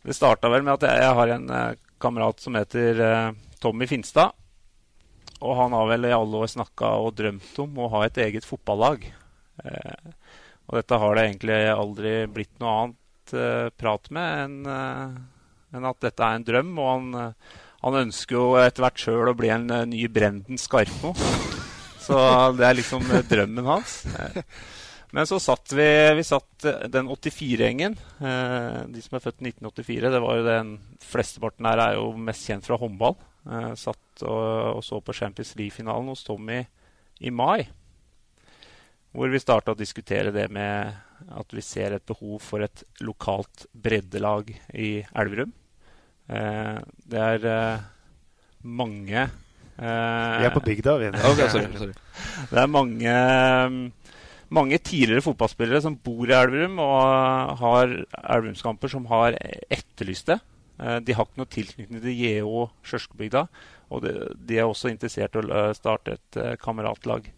[0.00, 1.48] Det starta vel med at jeg, jeg har en
[2.00, 4.32] kamerat som heter eh, Tommy Finstad.
[5.40, 8.46] Og han har vel i alle år snakka og drømt om å ha et eget
[8.48, 9.06] fotballag.
[9.64, 10.08] Eh,
[10.68, 14.58] og dette har det egentlig aldri blitt noe annet eh, prat med enn
[15.70, 16.70] enn at dette er en drøm.
[16.82, 17.34] Og han,
[17.84, 21.12] han ønsker jo etter hvert sjøl å bli en ny Brenden Skarpmo.
[22.06, 22.18] Så
[22.58, 24.00] det er liksom drømmen hans.
[25.16, 27.96] Men så satt vi, vi satt eh, den 84-gjengen.
[28.20, 30.12] Eh, de som er født i 1984.
[30.14, 33.18] det var jo den Flesteparten her er jo mest kjent fra håndball.
[33.50, 36.62] Eh, satt og, og så på Champions League-finalen hos Tommy
[37.20, 37.66] i mai.
[39.10, 40.94] Hvor vi starta å diskutere det med
[41.34, 45.50] at vi ser et behov for et lokalt breddelag i Elverum.
[46.30, 46.76] Eh,
[47.10, 47.80] det er
[48.62, 51.10] mange eh, Vi er på bygda, vi.
[51.32, 51.96] Okay, sorry, sorry.
[52.52, 53.16] Det er mange,
[54.54, 59.36] mange tidligere fotballspillere som bor i Elverum og har Elverumskamper som har
[59.70, 60.40] etterlyst det.
[60.80, 63.46] Eh, De har ikke noe tilknytning til JO Skjørskebygda.
[63.90, 67.30] Og de, er også interessert i å eh, starte et eh, kameratlag.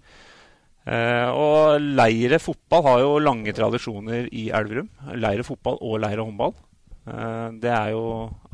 [0.83, 4.91] Eh, og Leire fotball har jo lange tradisjoner i Elverum.
[5.17, 6.57] Leire fotball og Leire håndball.
[7.09, 8.05] Eh, det er jo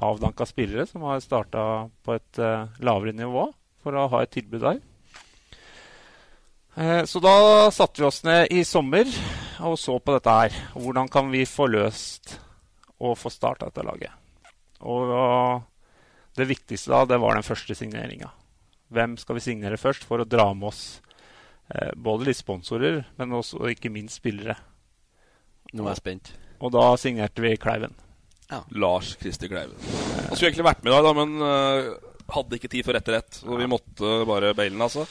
[0.04, 1.62] avdanka spillere som har starta
[2.04, 3.48] på et eh, lavere nivå
[3.82, 4.80] for å ha et tilbud der.
[6.78, 9.08] Eh, Så da satte vi oss ned i sommer
[9.66, 10.54] og så på dette her.
[10.78, 12.36] Hvordan kan vi få løst
[13.02, 14.14] og få starta dette laget?
[14.86, 15.56] Og uh,
[16.38, 18.30] det viktigste da, det var den første signeringa.
[18.94, 20.82] Hvem skal vi signere først for å dra med oss
[21.74, 24.54] eh, både litt sponsorer, men også og ikke minst spillere?
[25.74, 26.30] Nå er jeg spent.
[26.62, 27.98] Og da signerte vi Kleiven.
[28.70, 29.74] Lars Christer Kleiven.
[29.82, 31.34] Han skulle egentlig vært med i dag, da, men
[32.32, 33.42] hadde ikke tid for rett ett.
[33.42, 35.04] Så vi måtte bare baile den, altså.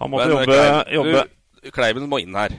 [0.00, 1.28] Han måtte Men, øh, jobbe- Kleiven, jobbe-
[1.62, 2.50] Du, Kleiven må inn her.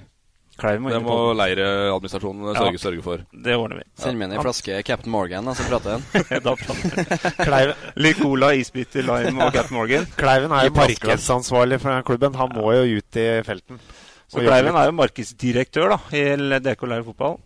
[0.57, 2.81] Kleiven må det inn må leireadministrasjonen sørge, Ja.
[2.81, 3.17] sørge for.
[3.31, 3.83] Det ordner vi.
[4.01, 6.41] Send meg en flaske Captain Morgan, og så prater jeg.
[6.47, 7.75] da prater.
[7.95, 10.05] Litt cola, isbiter, lime og Captain Morgan.
[10.17, 12.33] Kleiven er jo markedsansvarlig for den klubben.
[12.41, 13.79] Han må jo ut i felten.
[14.27, 17.37] Så Kleiven er jo markedsdirektør da, i DK Leir fotball.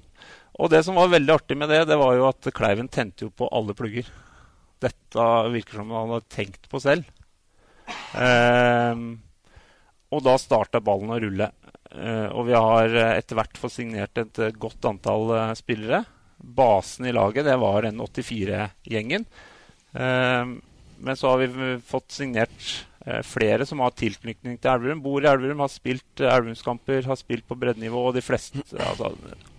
[0.61, 3.29] Og det som var veldig artig med det, det var jo at Kleiven tente jo
[3.29, 4.07] på alle plugger.
[4.81, 7.03] Dette virker som han hadde tenkt på selv.
[8.15, 9.19] Ehm,
[10.11, 11.49] og da starta ballen å rulle.
[11.91, 16.03] Eh, og vi har eh, etter hvert fått signert et eh, godt antall spillere.
[16.41, 19.27] Basen i laget det var den 84-gjengen.
[19.93, 20.55] Ehm,
[21.01, 22.71] men så har vi fått signert
[23.25, 24.99] flere som har tilknytning til Elverum.
[25.01, 28.03] Bor i Elverum, har spilt Elverumskamper, har spilt på breddenivå.
[28.09, 29.09] Og de fleste altså,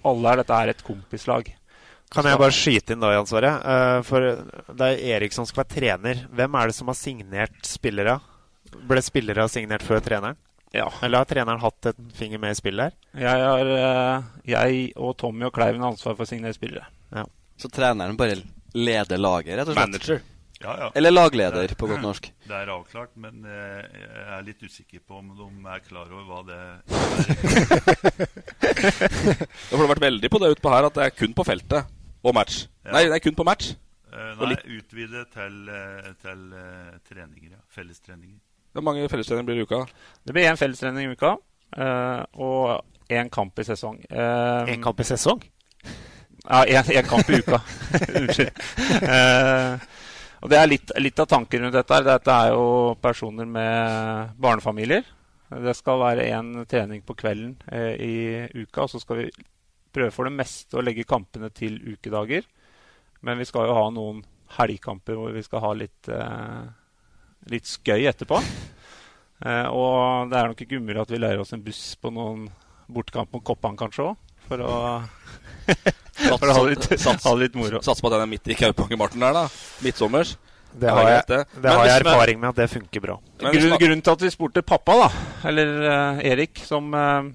[0.06, 1.50] Alle er dette er et kompislag.
[2.12, 3.52] Kan jeg bare skyte inn da, Jan Sverre?
[4.06, 4.26] For
[4.78, 6.22] det er Erik som skal være trener.
[6.30, 8.18] Hvem er det som har signert spillere?
[8.88, 10.36] Ble spillere signert før treneren?
[10.72, 10.86] Ja.
[11.04, 12.94] Eller har treneren hatt en finger med i spillet her?
[13.20, 16.86] Jeg, har, eh, jeg og Tommy og Kleiven har ansvar for å signere spillere.
[17.60, 18.38] Så treneren bare
[18.74, 19.84] leder laget, rett og slett?
[19.92, 20.22] Manager.
[20.62, 20.88] Ja, ja.
[20.96, 22.30] Eller lagleder, er- på godt norsk.
[22.48, 26.24] Det er avklart, men eh, jeg er litt usikker på om de er klar over
[26.24, 26.78] hva det er.
[29.68, 31.90] det har vært veldig på det utpå her at det er kun på feltet
[32.22, 32.64] og match.
[32.86, 32.92] Ja.
[32.96, 33.72] Nei, det er kun på match.
[34.12, 35.56] Eh, Nei, utvide til,
[36.22, 36.42] til
[37.08, 37.60] treninger, ja.
[37.74, 38.38] Fellestreninger.
[38.72, 39.80] Hvor mange fellestreninger blir det i uka?
[40.24, 41.34] Det blir én fellestrening i uka
[41.76, 43.98] eh, og én kamp i sesong.
[44.08, 45.42] Uh, En kamp i sesong?
[46.48, 47.60] Ja, én kamp i uka.
[48.18, 48.62] Unnskyld.
[49.02, 49.84] Eh,
[50.42, 51.94] og det er litt, litt av tanken rundt dette.
[51.94, 52.06] her.
[52.08, 52.64] Dette er jo
[53.02, 55.04] personer med barnefamilier.
[55.52, 58.14] Det skal være én trening på kvelden eh, i
[58.64, 59.28] uka, og så skal vi
[59.92, 62.48] prøve for det meste å legge kampene til ukedager.
[63.22, 64.22] Men vi skal jo ha noen
[64.56, 66.64] helgkamper hvor vi skal ha litt, eh,
[67.50, 68.38] litt skøy etterpå.
[69.42, 72.46] Eh, og det er nok ikke umulig at vi leier oss en buss på noen
[72.92, 74.76] bortekamp mot Koppan kanskje òg, for å
[76.38, 77.82] for å ha litt, Sats- ha litt moro.
[77.82, 79.46] Sats på at den er midt i Kaupangermarten der, da.
[79.84, 80.36] Midtsommers.
[80.72, 81.24] Det har jeg,
[81.60, 83.18] det har jeg erfaring med at det funker bra.
[83.42, 85.08] Grunn, grunnen til at vi spurte pappa, da,
[85.50, 87.26] eller uh, Erik, som uh,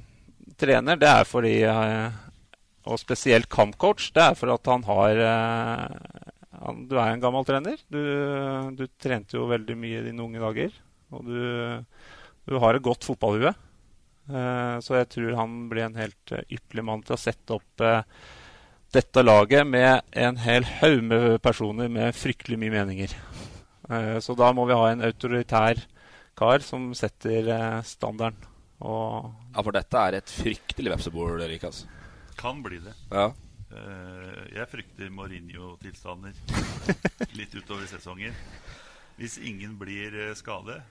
[0.58, 2.08] trener, det er fordi uh,
[2.89, 5.22] Og spesielt kampcoach, det er for at han har
[6.88, 7.80] Du er en gammel trener.
[7.91, 8.01] Du,
[8.76, 10.74] du trente jo veldig mye i dine unge dager.
[11.15, 11.39] Og du,
[12.47, 13.53] du har et godt fotballhue.
[14.28, 17.84] Eh, så jeg tror han blir en helt eh, ypperlig mann til å sette opp
[17.86, 18.01] eh,
[18.95, 23.15] dette laget med en hel haug med personer med fryktelig mye meninger.
[23.88, 25.80] Eh, så da må vi ha en autoritær
[26.38, 27.47] kar som setter
[27.88, 28.43] standarden.
[28.84, 31.63] Og Ja, for dette er et fryktelig vepsebol, Erik.
[31.65, 31.88] Altså.
[32.38, 32.93] Kan bli det.
[33.09, 33.32] Ja.
[33.78, 36.34] Eh, jeg frykter Mourinho-tilstander
[37.39, 38.36] litt utover sesongen.
[39.17, 40.82] Hvis ingen blir skade, skadet,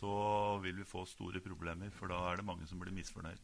[0.00, 1.90] så vil vi få store problemer.
[1.98, 3.40] For da er det mange som blir misfornøyd.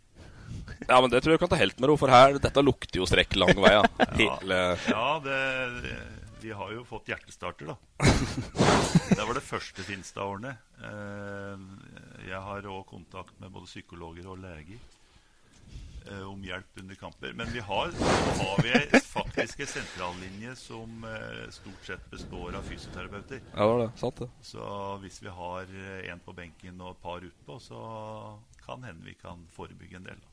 [0.86, 3.08] Ja, men det tror jeg kan ta helt med ro, for her, dette lukter jo
[3.08, 3.74] strekk lang vei.
[3.74, 3.82] Ja.
[4.20, 4.60] Hele...
[4.88, 5.40] Ja, det,
[5.84, 5.96] det,
[6.44, 7.76] vi har jo fått hjertestarter, da.
[9.16, 10.52] Det var det første Finstad-årene.
[10.84, 11.66] Eh,
[12.28, 15.05] jeg har òg kontakt med både psykologer og leger eh,
[16.26, 17.32] om hjelp under kamper.
[17.32, 17.90] Men vi har,
[18.40, 23.42] har vi ei faktisk en sentrallinje som eh, stort sett består av fysioterapeuter.
[23.54, 23.90] Ja, det det.
[24.00, 24.30] Sant det.
[24.42, 24.70] Så
[25.02, 25.74] hvis vi har
[26.12, 27.82] en på benken og et par utpå, så
[28.66, 30.22] kan hende vi kan forebygge en del.
[30.22, 30.32] Da.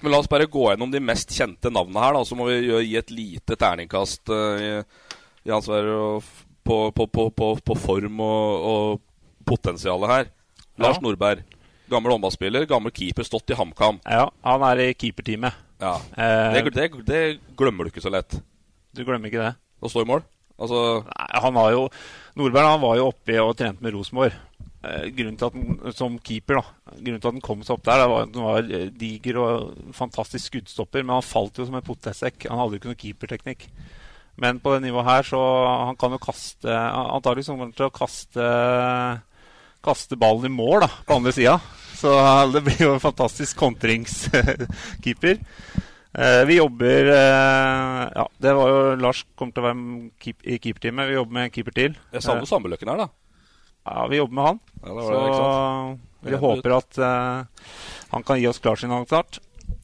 [0.00, 2.24] Men la oss bare gå gjennom de mest kjente navnene her, da.
[2.24, 4.70] Så må vi gi et lite terningkast uh, i,
[5.44, 5.90] vær
[6.64, 10.30] på, på, på, på, form og, og potensialet her.
[10.80, 11.04] Lars Ja.
[11.04, 11.44] Nordberg.
[11.90, 13.98] Gammel håndballspiller, gammel keeper, stått i HamKam.
[14.06, 15.56] Ja, han er i keeperteamet.
[15.80, 15.94] Ja.
[16.16, 17.22] Eh, Det, det, det
[17.58, 18.36] glemmer du ikke så lett.
[18.94, 19.54] Du glemmer ikke det?
[19.80, 20.22] Å stå i mål?
[20.60, 21.84] Altså Nei, han har jo
[22.36, 24.34] Nordberg han var jo oppe og trente med Rosenborg.
[24.84, 26.92] Eh, grunnen til at den, Som keeper, da.
[26.98, 29.38] Grunnen til at han kom seg opp der, det var at han var eh, diger
[29.40, 32.46] og fantastisk skuddstopper, men han falt jo som en potetsekk.
[32.52, 33.66] Han hadde jo ikke noe keeperteknikk.
[34.40, 35.40] Men på det nivået her, så
[35.88, 38.44] han kan jo kaste Antakelig kommer han til å kaste
[39.84, 41.56] Kaste ballen i mål, da, på andre sida.
[42.00, 42.12] Så
[42.52, 45.38] det blir jo en fantastisk kontringskeeper.
[46.10, 49.82] Eh, vi jobber eh, Ja, det var jo Lars kommer til å være
[50.18, 51.10] keep, i keeperteamet.
[51.10, 51.98] Vi jobber med en keeper til.
[52.12, 53.08] Jeg savner Eh, Sandbøløkken her, da.
[53.86, 54.58] Ja, vi jobber med han.
[54.82, 57.68] Ja, det det, så vi håper at eh,
[58.10, 59.38] han kan gi oss klarsignal snart.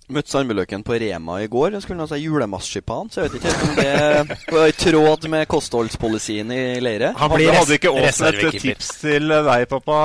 [0.07, 1.73] Møtte Sandbøløken på Rema i går.
[1.75, 5.49] Jeg skulle ha seg julemarsipan, så jeg vet ikke om det var i tråd med
[5.51, 7.09] kostholdspolicyen i leire.
[7.19, 9.97] hadde, hadde ikke Åsen et tips til deg, pappa,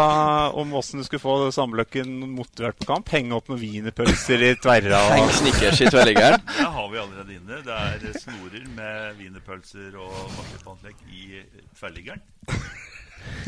[0.58, 3.14] om åssen du skulle få Sandbøløkken motivert på kamp?
[3.14, 5.04] Henge opp noen wienerpølser i tverra?
[5.06, 6.42] og- Heng Snickers i tverrliggeren?
[6.58, 7.62] Det har vi allerede inne.
[7.62, 11.44] Det er snorer med wienerpølser og marsipanlegg i
[11.78, 12.26] tverrliggeren.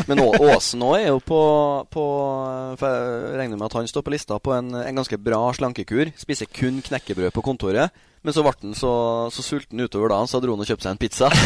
[0.10, 1.42] Men Åsen òg er jo på,
[1.94, 2.04] på
[2.80, 6.12] for Jeg regner med at han står på lista på en, en ganske bra slankekur.
[6.20, 7.94] Spiser kun knekkebrød på kontoret.
[8.24, 8.94] Men så ble han så,
[9.36, 11.28] så sulten utover dagen, så dro han og kjøpte seg en pizza.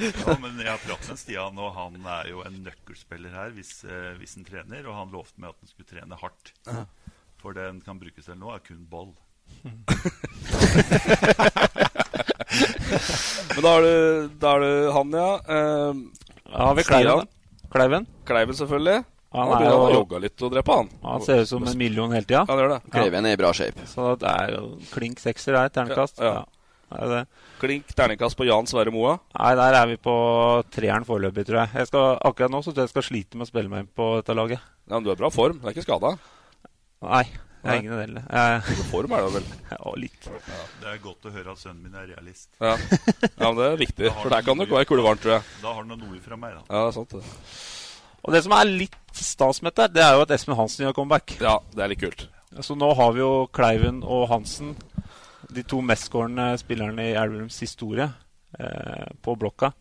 [0.00, 3.84] Ja, men jeg har pratet med Stian, og han er jo en nøkkelspiller her hvis,
[3.84, 4.86] eh, hvis han trener.
[4.88, 6.52] Og han lovte meg at han skulle trene hardt.
[6.64, 6.86] Ja.
[7.42, 9.12] For det han kan brukes til nå, er kun boll.
[13.50, 13.94] Men da er du,
[14.40, 15.30] da er han, ja.
[16.50, 17.26] Ja, har vi Kleiven?
[17.70, 18.06] Kleiven?
[18.26, 19.04] Kleiven, selvfølgelig.
[19.30, 20.88] Han Han er jogga litt og drepe, han.
[21.06, 22.42] Han ser ut som en million hele tida.
[22.50, 22.80] Ja.
[22.90, 23.84] Kleiven er i bra shape.
[23.86, 26.18] Så det er jo klink sekser der, terningkast.
[26.18, 26.48] Ja, ja.
[26.90, 27.06] Ja.
[27.06, 27.20] Det.
[27.60, 29.12] Klink terningkast på Jan Sverre Moa.
[29.38, 30.14] Nei, der er vi på
[30.74, 31.70] treeren foreløpig, tror jeg.
[31.78, 33.92] jeg skal, akkurat nå så tror jeg jeg skal slite med å spille meg inn
[33.94, 34.64] på dette laget.
[34.90, 35.60] Ja, men Du er i bra form.
[35.62, 36.16] Du er ikke skada?
[37.06, 37.22] Nei,
[37.62, 37.74] Nei.
[37.74, 38.22] er ingen av delene.
[38.30, 39.48] Jeg- Form er det vel?
[39.70, 40.28] Ja, litt.
[40.80, 42.48] Det er godt å høre at sønnen min er realist.
[42.60, 44.12] Ja, ja men det er viktig.
[44.22, 45.42] For der kan det være kulevarmt, tror jeg.
[45.60, 46.62] Da har han noe fra meg, da.
[46.70, 47.22] Ja, det er sant det.
[48.20, 50.96] Og det som er litt stas med dette, det er jo at Espen Hansen gjør
[51.00, 51.36] comeback.
[51.40, 52.26] Ja, det er litt kult.
[52.60, 54.74] Så nå har vi jo Kleiven og Hansen,
[55.50, 58.08] de to mestskårende spillerne i Elverums historie,
[58.58, 59.72] eh, på blokka.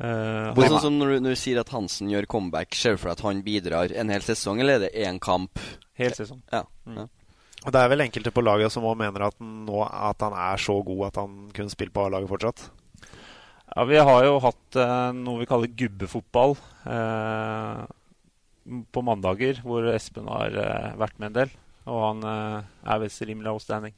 [0.00, 3.10] Uh, sånn som når du, når du sier at Hansen gjør comeback, ser du for
[3.10, 5.60] deg at han bidrar en hel sesong, eller er det én kamp?
[6.00, 6.40] Hel sesong.
[6.52, 6.64] Ja.
[6.88, 6.98] Mm.
[7.02, 7.06] ja.
[7.60, 10.32] Og Det er vel enkelte på laget som også mener at, han nå, at han
[10.32, 12.62] er så god at han kunne spille på A-laget fortsatt.
[13.70, 16.56] Ja, vi har jo hatt eh, noe vi kaller gubbefotball
[16.90, 17.82] eh,
[18.90, 21.52] på mandager, hvor Espen har eh, vært med en del.
[21.90, 23.94] Og han eh, er visst rimelig outstanding.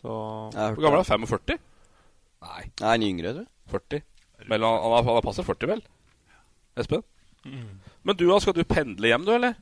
[0.00, 0.08] Så
[0.50, 1.28] Hvor gammel er han?
[1.28, 1.60] 45?
[2.42, 2.62] Nei.
[2.80, 3.52] Nei, han er yngre, tror jeg.
[3.76, 4.02] 40.
[4.50, 5.84] Men han, han, er- er passer 40, vel?
[6.82, 7.04] Espen?
[7.46, 7.68] Mm.
[8.02, 9.54] Men du, skal du pendle hjem, du, eller?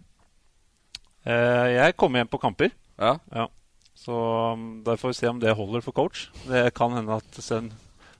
[1.27, 2.73] Eh, jeg kommer hjem på kamper.
[3.01, 3.49] Ja.
[4.01, 4.16] Så
[4.57, 6.29] um, da får vi se om det holder for coach.
[6.49, 7.68] Det kan hende at sønn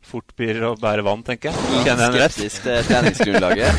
[0.05, 1.85] fort blir å bære vann, tenker jeg.
[1.87, 2.33] Kjenner jeg?
[2.33, 3.73] Skeptisk til treningsgrunnlaget.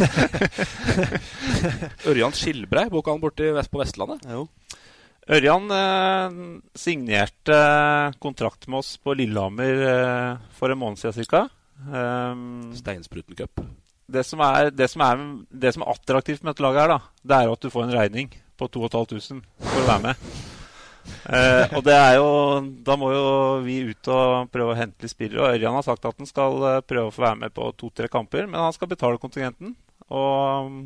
[2.09, 4.25] Ørjan Skilbrei, boka han borte vest på Vestlandet.
[4.29, 4.45] Jo.
[5.31, 6.37] Ørjan eh,
[6.77, 7.57] signerte
[8.21, 11.45] kontrakt med oss på Lillehammer eh, for en måned siden ca.
[11.81, 13.61] Um, Steinspruten Cup.
[14.11, 16.99] det som, er, det, som er, det som er attraktivt med dette laget, her da,
[17.25, 18.29] det er at du får en regning
[18.61, 20.31] på 2500 for å være med.
[21.25, 22.27] Eh, og det er jo
[22.85, 23.23] Da må jo
[23.65, 25.41] vi ut og prøve å hente litt spillere.
[25.41, 28.09] Og Ørjan har sagt at han skal eh, prøve å få være med på to-tre
[28.11, 29.73] kamper, men han skal betale kontingenten.
[30.11, 30.81] Og mm,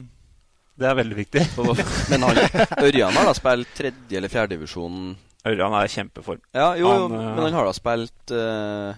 [0.79, 1.43] det er veldig viktig.
[2.11, 2.39] Men han,
[2.83, 5.15] Ørjan har da spilt tredje- eller fjerdedivisjon?
[5.45, 6.41] Ørjan er i kjempeform.
[6.55, 8.97] Ja, jo, jo, Han, eh, men han har da spilt uh,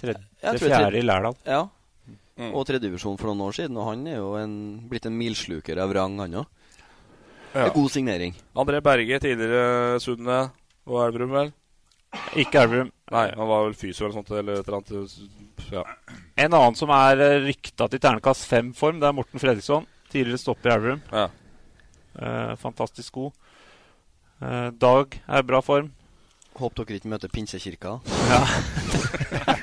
[0.00, 1.36] Tredje- fjerde i Lærdal.
[1.44, 1.64] Ja.
[2.40, 2.54] Mm.
[2.54, 3.76] Og tredjedivisjon for noen år siden.
[3.76, 4.54] Og han er jo en,
[4.88, 6.59] blitt en milsluker av rang, han òg.
[7.54, 7.68] Ja.
[7.74, 8.34] God signering.
[8.54, 10.38] André Berge, tidligere Sunne
[10.86, 11.50] og Elverum, vel?
[12.38, 12.90] Ikke Elverum.
[13.10, 15.10] Nei, han var vel fysio eller sånt, eller et eller annet.
[15.70, 15.82] Ja.
[16.46, 19.86] En annen som er eh, rykta til ternekast fem-form, det er Morten Fredriksson.
[20.10, 21.02] Tidligere stopper i Elverum.
[21.10, 21.26] Ja.
[22.20, 23.32] Eh, fantastisk god.
[24.42, 25.90] Eh, Dag er i bra form.
[26.60, 27.98] Håper dere ikke møter Pinsekirka.
[28.30, 28.40] Ja.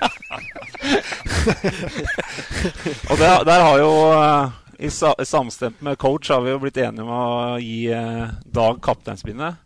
[3.12, 6.78] Og der, der har jo eh, i sa, samstemt med coach har vi jo blitt
[6.78, 9.64] enige om å gi eh, Dag kapteinsbindet.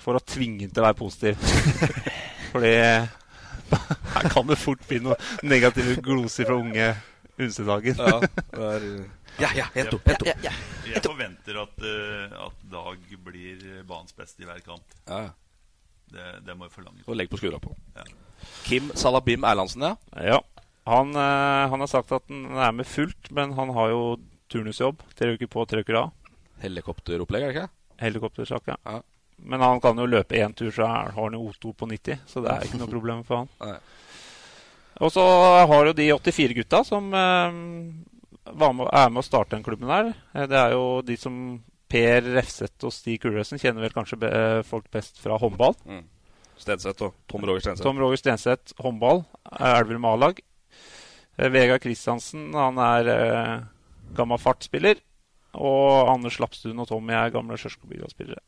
[0.00, 1.40] For å tvinge ham til å være positiv.
[2.52, 2.74] Fordi
[4.14, 6.90] her kan det fort bli noen negative gloser fra unge
[7.40, 7.96] Unsedagen.
[7.96, 8.86] Ja, det er,
[9.44, 10.48] ja, ja, Jeg, to, opp, helt opp.
[10.90, 14.84] jeg forventer at, uh, at Dag blir banens beste i hver kamp.
[15.08, 15.36] Ja, ja.
[16.10, 17.04] Det, det må jeg forlange.
[17.06, 17.72] Og legg på skuldra på.
[17.94, 18.04] Ja.
[18.66, 19.94] Kim Salabim Erlandsen, ja.
[20.34, 20.40] Ja.
[20.86, 24.02] Han, eh, han har sagt at han er med fullt, men han har jo
[24.50, 25.02] turnusjobb.
[25.18, 26.10] Tre uker på, tre uker av.
[26.62, 27.70] Helikopteropplegg, er det ikke?
[28.00, 28.76] Helikoptersak, ja.
[28.84, 29.00] Ja.
[29.40, 32.18] Men han kan jo løpe én tur, så har han jo O2 på 90.
[32.28, 33.48] Så det er ikke noe problem for han.
[33.64, 33.78] Nei.
[35.00, 35.22] Og så
[35.70, 37.54] har jo de 84-gutta som eh,
[38.52, 40.10] var med, er med å starte den klubben der.
[40.34, 41.36] Eh, Det er jo de som
[41.90, 45.72] Per Refseth og Stig Kulresen kjenner vel kanskje be, eh, folk best fra håndball.
[45.88, 46.04] Mm.
[46.60, 47.86] Stenseth og Tom Roger Stenseth.
[47.86, 49.22] Tom Roger Stenseth, håndball.
[49.56, 50.42] er Elverum A-lag.
[51.38, 53.54] Eh, Vegard Kristiansen, han er eh,
[54.16, 55.00] gammel fartspiller.
[55.58, 58.42] Og Anders Lapstuen og Tommy er gamle Skjørskobygda-spillere.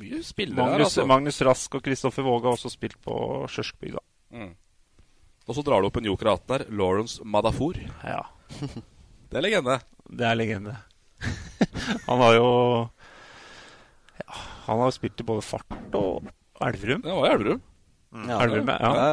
[0.00, 1.04] Mye spillere her, Magnus, altså.
[1.06, 3.14] Magnus Rask og Kristoffer Våge har også spilt på
[3.52, 4.00] Skjørskobygda.
[4.32, 4.54] Mm.
[5.42, 6.64] Og så drar du opp en joker 18 her.
[6.72, 7.78] Lawrence Madafour.
[8.06, 8.22] Ja.
[9.32, 9.78] Det er legende.
[10.12, 10.74] Det er legende.
[12.08, 12.48] han har jo
[14.18, 14.34] ja,
[14.66, 16.26] Han har spilt i både Fart og
[16.60, 17.04] Elverum.
[17.04, 17.62] Det var i Elverum.
[18.28, 18.90] Ja, Elverum, ja.
[18.92, 19.06] ja,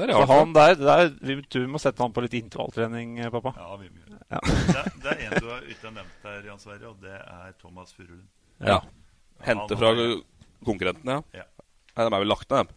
[0.00, 0.06] ja.
[0.06, 0.52] Der er Så han.
[0.52, 3.52] der, der vi, du må sette han på litt intervalltrening, eh, pappa.
[3.56, 4.24] Ja, vi må gjøre det.
[4.30, 4.40] Ja.
[4.44, 7.52] det, det er en du har ikke har nevnt her, Jan Sverre, og det er
[7.60, 8.26] Thomas Furulund.
[8.60, 8.80] Ja.
[9.46, 9.92] Hente fra
[10.64, 11.44] konkurrentene, Ja.
[11.98, 12.74] Nei, de er vel lagt ned, dem.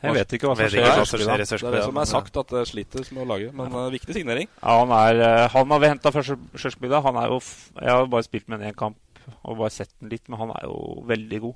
[0.00, 0.80] Jeg vet ikke hva som skjer.
[0.80, 3.50] Det er det som er sagt, at det sliter med å lage.
[3.52, 3.82] Men ja.
[3.92, 4.48] viktig signering.
[4.62, 7.40] Ja, han, er, eh, han har vi henta fra Skjør- Han er jo
[7.80, 8.96] Jeg har bare spilt med ham én kamp
[9.44, 11.54] og bare sett den litt, men han er jo veldig god.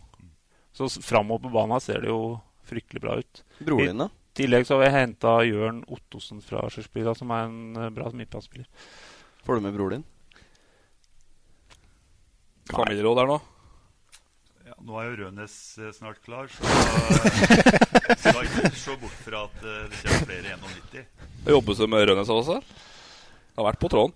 [0.76, 3.42] Så s- framover på banen ser det jo fryktelig bra ut.
[3.64, 4.08] Broren din, da?
[4.38, 8.66] Tillegg så har vi henta Jørn Ottosen fra Skjørskobygda, som er en eh, bra midtbanespiller.
[9.44, 10.06] Får du med broren din?
[12.72, 13.38] Familieråd der nå.
[14.64, 16.64] Ja, nå er jo Rønes eh, snart klar, så
[18.16, 21.08] skal ikke se bort fra at eh, det kommer flere 91.
[21.44, 22.60] Det jobbes det med Rønnes også?
[23.54, 24.14] Har vært på tråden.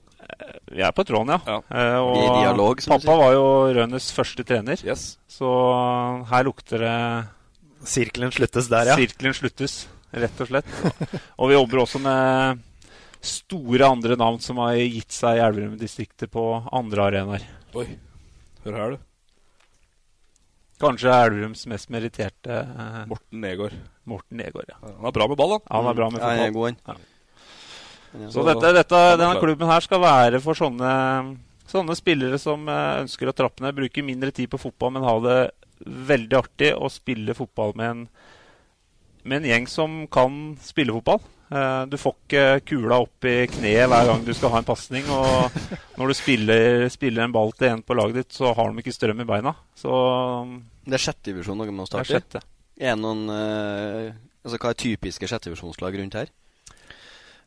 [0.73, 1.39] Vi er på tråden, ja.
[1.47, 1.59] Ja.
[1.73, 3.45] Eh, og I dialog, pappa var jo
[3.77, 5.11] Rønes første trener, Yes.
[5.31, 5.49] så
[6.33, 6.97] her lukter det
[7.89, 8.97] Sirkelen sluttes der, ja.
[8.99, 9.77] Sirkelen sluttes,
[10.12, 10.70] rett og slett.
[11.36, 12.62] og vi jobber også med
[13.24, 17.44] store andre navn som har gitt seg i Elverum-distriktet på andre arenaer.
[17.74, 17.86] Oi.
[18.64, 19.04] Hør her, du.
[20.78, 23.74] Kanskje Elverums mest meritterte eh, Morten Negård.
[24.06, 24.68] Morten Negård.
[24.70, 24.78] Ja.
[25.00, 25.64] Han er bra med ball, han.
[25.74, 26.54] Han er bra med Ja, er fotball.
[26.54, 26.78] god, han.
[26.86, 27.14] Ja.
[28.22, 28.30] Ja.
[28.32, 30.92] Så dette, dette, denne klubben her skal være for sånne,
[31.68, 33.74] sånne spillere som eh, ønsker å trappe ned.
[33.76, 35.38] Bruke mindre tid på fotball, men ha det
[35.82, 38.06] veldig artig å spille fotball med en,
[39.29, 41.20] med en gjeng som kan spille fotball.
[41.51, 45.07] Eh, Du får ikke kula opp i kneet hver gang du skal ha en pasning.
[45.09, 45.51] Og
[45.99, 48.93] når du spiller, spiller en ball til en på laget ditt, så har de ikke
[48.97, 49.55] strøm i beina.
[49.76, 49.93] Så
[50.89, 52.16] Det er sjette divisjon dere må starte i?
[52.18, 52.43] sjette.
[52.81, 54.12] Er noen eh,
[54.45, 56.29] Altså, Hva er typiske sjettedivisjonslag rundt her?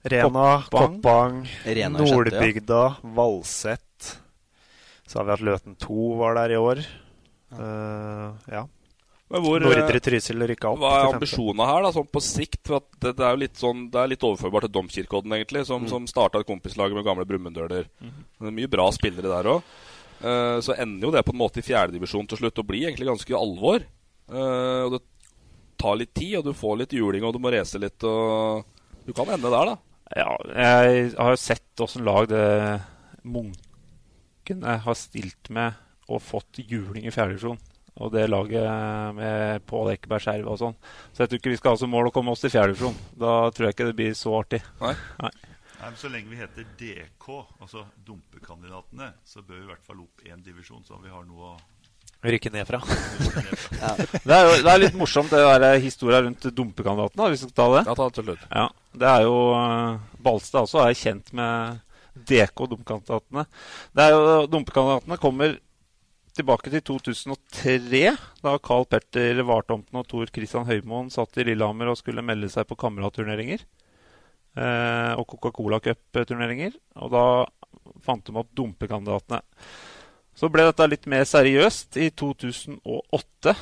[0.04, 0.98] Rena, Koppang.
[1.02, 3.10] Koppang, Rena Nordbygda, ja.
[3.16, 4.18] Valset.
[5.08, 6.82] Så har vi hatt Løten 2 var der i år.
[7.54, 8.64] Eh, ja.
[9.32, 12.60] Hvor, Nordre eh, Trysil rykka opp Hva er ambisjonene her, da, sånn på sikt?
[12.68, 15.88] For det, det er jo litt sånn, det er litt overførbart til Domkirkeodden, egentlig, som,
[15.88, 17.88] som starta et kompislag med gamle Brumunddøler.
[18.02, 19.72] Det er mye bra spillere der òg.
[20.62, 23.40] så ender jo det på en måte i fjerdedivisjon til slutt og blir egentlig ganske
[23.40, 23.88] alvor.
[24.32, 25.02] Uh, og det
[25.82, 28.04] tar litt tid, og du får litt juling, og du må race litt.
[28.06, 28.64] og
[29.08, 29.78] Du kan ende der, da.
[30.12, 32.44] Ja, jeg har jo sett åssen lag det
[33.24, 35.78] Munkene har stilt med
[36.12, 37.60] og fått juling i fjerdedivisjon.
[38.00, 40.78] Og det laget med Pål Ekeberg skjerva og sånn.
[41.12, 42.96] Så jeg tror ikke vi skal ha som mål å komme oss til fjerdedivisjon.
[43.20, 44.62] Da tror jeg ikke det blir så artig.
[44.80, 44.94] Nei.
[45.22, 45.34] Nei.
[45.82, 47.28] Nei, men Så lenge vi heter DK,
[47.60, 51.56] altså dumpekandidatene, så bør vi i hvert fall opp én divisjon, så vi har noe
[51.56, 51.60] å
[52.22, 52.78] Rykke ned fra.
[53.82, 53.96] Ja.
[53.98, 57.30] Det er jo det er litt morsomt, det der historia rundt dumpekandidatene.
[57.32, 57.80] Hvis vi skal ta det.
[57.88, 58.44] Ja, ta det til slutt.
[58.52, 58.66] Ja,
[59.02, 61.80] det er jo uh, Balstad også er kjent med
[62.30, 63.48] DK Dumpekandidatene.
[63.98, 65.58] Det er jo Dumpekandidatene kommer
[66.36, 68.02] tilbake til 2003,
[68.44, 72.68] da Carl Petter Vartomten og Tor Christian Høymoen satt i Lillehammer og skulle melde seg
[72.70, 73.64] på kameratturneringer.
[74.52, 76.76] Eh, og Coca-Cola Cup-turneringer.
[77.04, 77.26] Og da
[78.04, 79.42] fant de opp dumpekandidatene.
[80.36, 83.56] Så ble dette litt mer seriøst i 2008.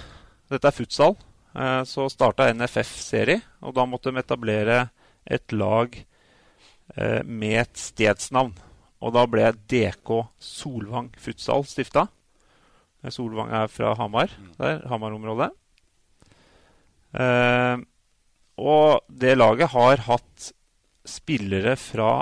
[0.53, 1.17] Dette er futsal.
[1.55, 4.83] Eh, så starta NFF-serie, og da måtte de etablere
[5.25, 8.53] et lag eh, med et stedsnavn.
[8.99, 12.09] Og da ble DK Solvang Futsal stifta.
[13.07, 15.49] Solvang er fra Hamar, der, Hamar-området.
[17.15, 17.77] Eh,
[18.59, 20.49] og det laget har hatt
[21.07, 22.19] spillere fra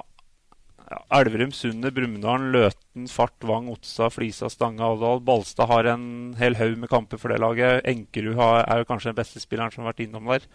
[1.11, 5.19] Elverum, Sundet, Brumunddal, Løten, Fart, Vang, Otsa, Flisa, Stange, Alvdal.
[5.25, 7.81] Balstad har en hel haug med kamper for det laget.
[7.89, 10.47] Enkerud har, er jo kanskje den beste spilleren som har vært innom der.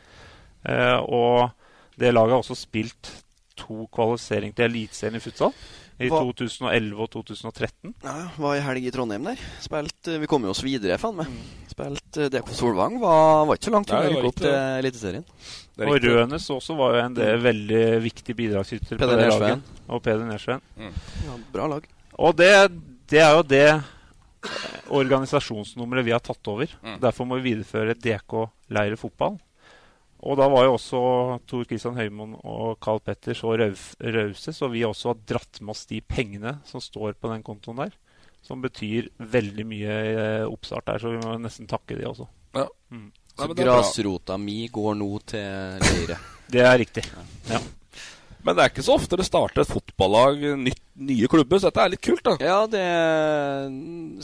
[0.64, 1.52] Eh, og
[2.00, 3.10] det laget har også spilt
[3.58, 5.52] to kvalifisering til Eliteserien i futsal.
[6.02, 7.94] I Hva- 2011 og 2013.
[8.02, 9.42] Ja, var i helg i Trondheim der.
[9.62, 11.30] Spilt, eh, vi kom jo oss videre, faen meg.
[11.70, 12.98] Spilt eh, DK Solvang.
[13.02, 14.56] Var, var ikke så langt unna å rykke opp til.
[14.82, 15.24] Eliteserien.
[15.78, 16.04] Er Og.
[16.04, 19.70] Rønes også var jo en del veldig viktig bidragsyter på det laget.
[19.88, 20.60] Og Peder Nersveen.
[20.78, 21.86] Ja, bra lag.
[22.18, 22.52] Og det,
[23.08, 23.82] det er jo det eh,
[24.92, 26.70] organisasjonsnummeret vi har tatt over.
[26.82, 26.98] Mm.
[27.02, 29.38] Derfor må vi videreføre DK Leire fotball.
[30.22, 31.00] Og da var jo også
[31.50, 35.82] Tor Christian Høymoen og Carl Petter så rause, så vi også har dratt med oss
[35.90, 37.96] de pengene som står på den kontoen der.
[38.42, 39.96] Som betyr veldig mye
[40.46, 42.28] oppstart der, så vi må nesten takke de også.
[42.54, 42.68] Ja.
[42.94, 43.10] Mm.
[43.32, 46.18] Så grasrota mi går nå til Leire.
[46.52, 47.06] Det er riktig.
[47.48, 47.62] Ja.
[48.42, 51.84] Men det er ikke så ofte det starter et fotballag, nytt, nye klubber, så dette
[51.84, 52.34] er litt kult, da.
[52.42, 52.82] Ja, det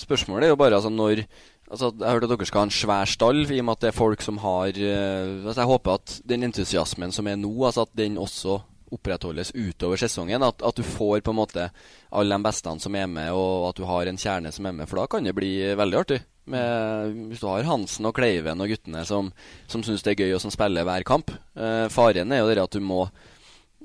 [0.02, 1.24] Spørsmålet er jo bare altså når
[1.68, 3.88] Altså, Jeg hørte at dere skal ha en svær stall, i og med at det
[3.90, 7.84] er folk som har eh, altså Jeg håper at den entusiasmen som er nå, altså
[7.84, 8.56] at den også
[8.88, 10.40] opprettholdes utover sesongen.
[10.40, 11.68] At, at du får på en måte
[12.08, 14.88] alle de beste som er med, og at du har en kjerne som er med.
[14.88, 16.22] For da kan det bli veldig artig.
[16.48, 19.28] Med, hvis du har Hansen og Kleiven og guttene som,
[19.68, 21.34] som syns det er gøy, og som spiller hver kamp.
[21.52, 23.02] Eh, faren er jo det at du må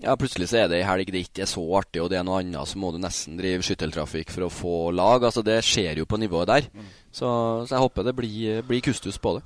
[0.04, 2.26] ja, plutselig så er det ei helg det ikke er så artig, og det er
[2.28, 5.24] noe annet, så må du nesten drive skytteltrafikk for å få lag.
[5.24, 6.70] Altså Det skjer jo på nivået der.
[7.10, 7.28] Så,
[7.68, 9.44] så jeg håper det blir, blir kustus på det.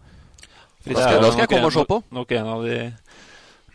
[0.87, 1.99] Da Det skal, da skal jeg komme komme og se på.
[2.15, 2.77] Nok en av de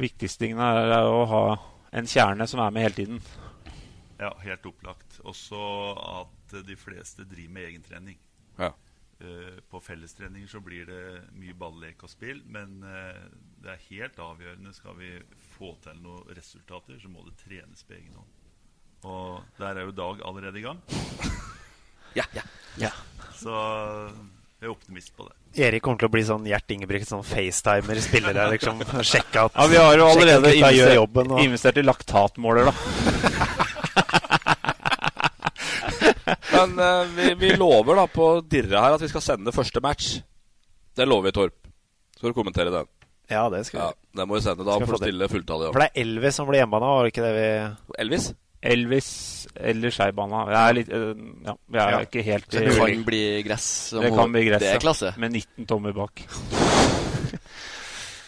[0.00, 1.44] viktigste tingene er, er å ha
[1.92, 3.22] en kjerne som er med hele tiden.
[4.22, 5.18] Ja, helt opplagt.
[5.26, 5.58] Også
[6.22, 8.18] at de fleste driver med egentrening.
[8.58, 8.72] Ja.
[9.22, 11.02] Eh, på fellestreninger så blir det
[11.38, 13.20] mye ballek og spill, men eh,
[13.62, 14.72] det er helt avgjørende.
[14.74, 15.12] Skal vi
[15.54, 18.32] få til noen resultater, så må det trenes på egen hånd.
[19.06, 20.82] Og der er jo Dag allerede i gang.
[22.12, 22.42] Ja, ja.
[22.76, 22.90] Ja.
[23.40, 23.52] Så
[24.60, 25.62] jeg er optimist på det.
[25.64, 28.84] Erik kommer til å bli sånn Gjert Ingebrigt, sånn FaceTimer-spiller liksom.
[29.14, 31.32] Sjekke at Ja, Vi har jo allerede investert, jobben.
[31.32, 31.40] Og...
[31.40, 33.61] investert i laktatmåler, da.
[36.52, 40.18] Men uh, vi, vi lover da på dirre her at vi skal sende første match.
[40.96, 41.56] Det lover vi, Torp.
[42.18, 42.86] Skal du kommentere den?
[43.32, 43.84] Ja, det skal vi.
[43.86, 44.64] Ja, Den må vi sende.
[44.66, 45.06] Da for får du det.
[45.08, 47.46] stille fulltallet For det er Elvis som blir hjemme nå, var det ikke det vi
[48.04, 48.26] Elvis?
[48.62, 49.08] Elvis
[49.58, 50.44] eller Skeibana.
[50.46, 51.14] Vi er litt øh,
[51.48, 52.00] Ja, vi er Ja.
[52.06, 53.66] ikke helt Så det kan bli gress.
[53.96, 55.14] Det kan bli gress, Det er klasse.
[55.18, 56.22] Med 19 tommer bak.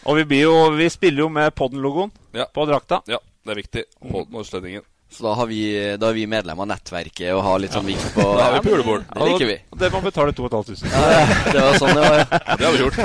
[0.05, 2.45] Og vi, blir jo, vi spiller jo med Podden-logoen Ja.
[2.53, 2.99] på drakta.
[3.09, 3.83] Ja, det er viktig.
[4.03, 4.83] Podden og Østlendingen.
[5.11, 5.61] Så da har, vi,
[6.01, 8.63] da er vi medlem av nettverket og har litt sånn vink på Da har vi
[8.65, 9.19] på julebord pulebord.
[9.21, 9.57] Det liker vi.
[9.71, 10.91] Og det må betale 2500.
[10.91, 12.23] Ja, det var sånn det var.
[12.49, 12.97] Ja, det har vi gjort.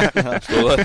[0.48, 0.82] Stå der.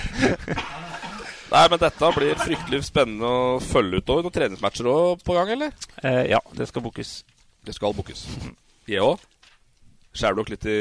[1.56, 4.26] Nei, men dette blir fryktelig spennende å følge utover.
[4.26, 5.74] Noen treningsmatcher òg på gang, eller?
[6.04, 7.18] Eh, ja, det skal bookes.
[7.66, 8.26] Det skal bookes.
[8.92, 9.22] Jeg òg.
[10.16, 10.80] Skjærer dere litt i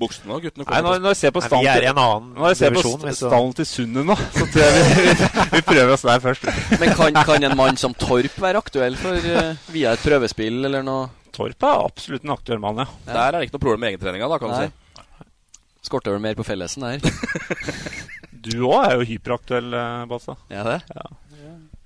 [0.00, 0.66] buksene nå, guttene?
[0.70, 3.54] Nei, når, når jeg ser på stallen annen Når jeg ser på divisjon, st- stallen
[3.60, 6.50] til Sundet nå, så tror jeg vi, vi, vi prøver oss der først.
[6.80, 10.86] Men kan, kan en mann som Torp være aktuell for uh, via et prøvespill eller
[10.86, 11.08] noe?
[11.36, 12.88] Torp er absolutt en aktuell mann, ja.
[13.06, 14.70] Der er det ikke noe problem med egentreninga, da, kan du si.
[15.86, 17.00] Skorter vel mer på fellesen der.
[18.40, 20.32] Du òg er jo hyperaktuell, eh, Bassa.
[20.48, 20.78] Ja, det?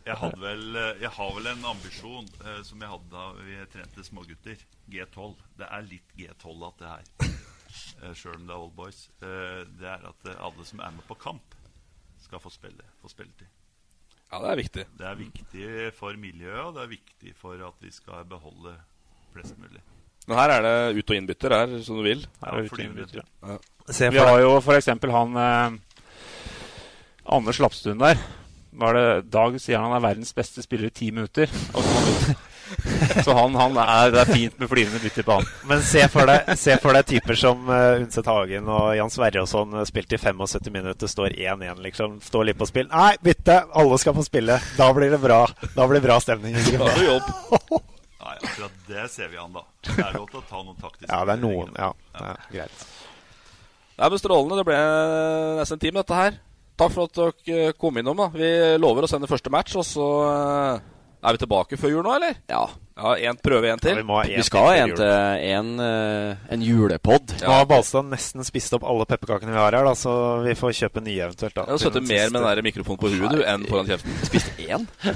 [0.06, 3.56] Jeg, hadde vel, eh, jeg har vel en ambisjon eh, som jeg hadde da vi
[3.72, 4.60] trente smågutter.
[4.92, 5.32] G12.
[5.58, 7.34] Det er litt G12 at det her.
[8.02, 9.00] Uh, Sjøl om det er old boys.
[9.22, 11.54] Eh, det er at eh, alle som er med på kamp,
[12.24, 12.84] skal få spille.
[13.02, 13.50] Få spilletid.
[14.32, 14.84] Ja, det er viktig.
[14.98, 15.66] Det er viktig
[15.98, 18.72] for miljøet, og det er viktig for at vi skal beholde
[19.34, 19.82] flest mulig.
[20.26, 22.24] Men her er det ut- og innbytter her, som du vil.
[22.40, 23.26] Her er Ja, ute innbytter.
[23.44, 23.58] Ja.
[23.92, 25.76] Se Vi har jo for eksempel han eh,
[27.36, 28.18] Anders Lapstuen der.
[28.74, 31.52] Hva er det Dag sier han er verdens beste spiller i ti minutter.
[31.76, 32.34] Og så,
[33.24, 35.48] så han, han er, det er fint med flyvende bytter på han.
[35.70, 39.44] Men se for deg, se for deg typer som uh, Undset Hagen og Jan Sverre
[39.44, 42.18] og sånn uh, spilt i 75 minutter, står 1-1, liksom.
[42.24, 42.88] Står litt på spill.
[42.92, 43.60] Nei, bytte!
[43.76, 44.58] Alle skal få spille.
[44.78, 45.42] Da blir det bra.
[45.74, 46.56] Da blir det bra stemning.
[46.56, 47.30] Da har du jobb.
[48.24, 49.66] Nei, akkurat det ser vi an, da.
[49.84, 51.74] Det er lov til å ta noen taktiske Ja, det er noen.
[51.76, 52.88] Ja, det er greit.
[53.94, 54.58] Det er strålende.
[54.58, 54.80] Det ble
[55.60, 56.42] nesten en time, dette her.
[56.74, 58.18] Takk for at dere eh, kom innom.
[58.18, 58.50] da Vi
[58.82, 60.86] lover å sende første match, og så eh,
[61.24, 62.36] er vi tilbake før jul nå, eller?
[62.50, 62.62] Ja.
[63.00, 63.94] ja en, prøve en til.
[63.94, 65.08] Ja, vi må ha en Vi skal ha en til
[65.54, 67.34] en, eh, en julepod.
[67.40, 70.14] Nå har Balstad nesten spist opp alle pepperkakene vi har her, da, så
[70.44, 71.56] vi får kjøpe nye eventuelt.
[71.56, 74.20] da Jeg har sittet mer med den der mikrofonen på huet du, enn foran kjeften.
[74.28, 74.88] Spiste én?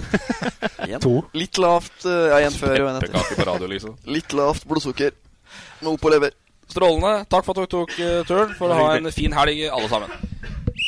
[0.89, 1.01] En.
[1.05, 1.19] To.
[1.37, 3.11] Litt lavt eh, Ja, en før og en etter.
[3.11, 3.97] Pepperkake på radio, liksom.
[4.17, 5.13] Litt lavt blodsukker.
[5.85, 6.33] Noe på lever.
[6.69, 7.27] Strålende.
[7.29, 8.55] Takk for at dere tok eh, turen.
[8.57, 10.13] For å ha en fin helg, alle sammen.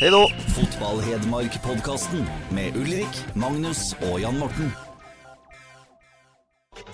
[0.01, 0.23] Hei da.
[0.57, 2.25] Fotball-Hedmark-podkasten
[2.57, 4.73] med Ulrik, Magnus og Jan Morten.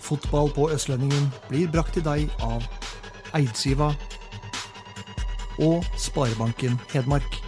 [0.01, 2.65] Fotball på Østlendingen blir brakt til deg av
[3.37, 3.93] Eidsiva
[5.63, 7.46] og Sparebanken Hedmark.